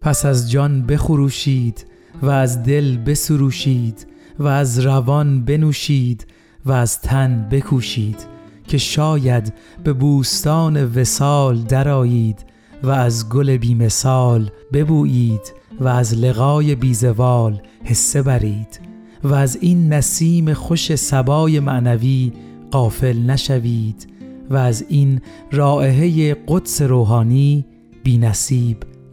پس 0.02 0.26
از 0.26 0.52
جان 0.52 0.86
بخروشید 0.86 1.86
و 2.22 2.30
از 2.30 2.64
دل 2.64 2.98
بسروشید 2.98 4.08
و 4.40 4.48
از 4.48 4.80
روان 4.80 5.46
بنوشید 5.46 6.28
و 6.66 6.72
از 6.72 7.02
تن 7.02 7.48
بکوشید. 7.52 8.37
که 8.68 8.78
شاید 8.78 9.54
به 9.84 9.94
بوستان 9.94 10.86
وسال 10.86 11.62
درایید 11.62 12.46
و 12.84 12.90
از 12.90 13.30
گل 13.30 13.58
بیمثال 13.58 14.50
ببویید 14.74 15.54
و 15.80 15.88
از 15.88 16.14
لقای 16.14 16.76
بیزوال 16.76 17.62
حسه 17.84 18.22
برید 18.22 18.80
و 19.24 19.34
از 19.34 19.58
این 19.62 19.94
نسیم 19.94 20.54
خوش 20.54 20.96
سبای 20.96 21.60
معنوی 21.60 22.34
قافل 22.72 23.18
نشوید 23.18 24.08
و 24.50 24.56
از 24.56 24.86
این 24.90 25.22
رائحه 25.52 26.36
قدس 26.48 26.82
روحانی 26.82 27.66
بی 28.04 28.18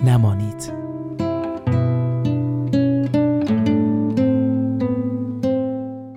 نمانید. 0.05 0.84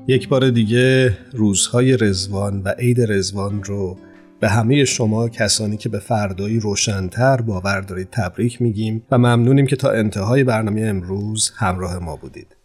یک 0.09 0.29
بار 0.29 0.49
دیگه 0.49 1.17
روزهای 1.33 1.97
رزوان 1.97 2.61
و 2.61 2.69
عید 2.69 3.11
رزوان 3.11 3.63
رو 3.63 3.97
به 4.39 4.49
همه 4.49 4.85
شما 4.85 5.29
کسانی 5.29 5.77
که 5.77 5.89
به 5.89 5.99
فردایی 5.99 6.59
روشنتر 6.59 7.41
باور 7.41 7.81
دارید 7.81 8.09
تبریک 8.11 8.61
میگیم 8.61 9.03
و 9.11 9.17
ممنونیم 9.17 9.65
که 9.65 9.75
تا 9.75 9.91
انتهای 9.91 10.43
برنامه 10.43 10.81
امروز 10.81 11.51
همراه 11.55 11.99
ما 11.99 12.15
بودید. 12.15 12.55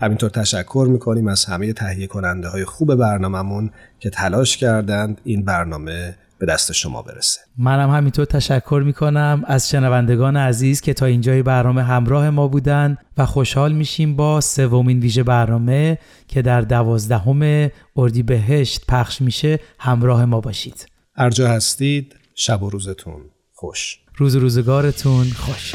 همینطور 0.00 0.30
تشکر 0.30 0.86
می‌کنیم 0.90 1.28
از 1.28 1.44
همه 1.44 1.72
تهیه 1.72 2.06
کننده 2.06 2.48
های 2.48 2.64
خوب 2.64 2.94
برنامهمون 2.94 3.70
که 4.00 4.10
تلاش 4.10 4.56
کردند 4.56 5.20
این 5.24 5.44
برنامه 5.44 6.16
به 6.38 6.46
دست 6.46 6.72
شما 6.72 7.02
برسه. 7.02 7.40
منم 7.58 7.90
همینطور 7.90 8.24
تشکر 8.24 8.82
می‌کنم 8.86 9.42
از 9.46 9.70
شنوندگان 9.70 10.36
عزیز 10.36 10.80
که 10.80 10.94
تا 10.94 11.06
اینجای 11.06 11.42
برنامه 11.42 11.82
همراه 11.82 12.30
ما 12.30 12.48
بودن 12.48 12.98
و 13.18 13.26
خوشحال 13.26 13.72
میشیم 13.72 14.16
با 14.16 14.40
سومین 14.40 15.00
ویژه 15.00 15.22
برنامه 15.22 15.98
که 16.28 16.42
در 16.42 16.60
دوازدهم 16.60 17.70
اردیبهشت 17.96 18.86
پخش 18.88 19.20
میشه. 19.20 19.60
همراه 19.78 20.24
ما 20.24 20.40
باشید. 20.40 20.86
هر 21.16 21.30
جا 21.30 21.48
هستید 21.48 22.16
شب 22.34 22.62
و 22.62 22.70
روزتون 22.70 23.20
خوش. 23.52 23.98
روز 24.16 24.36
روزگارتون 24.36 25.24
خوش. 25.24 25.74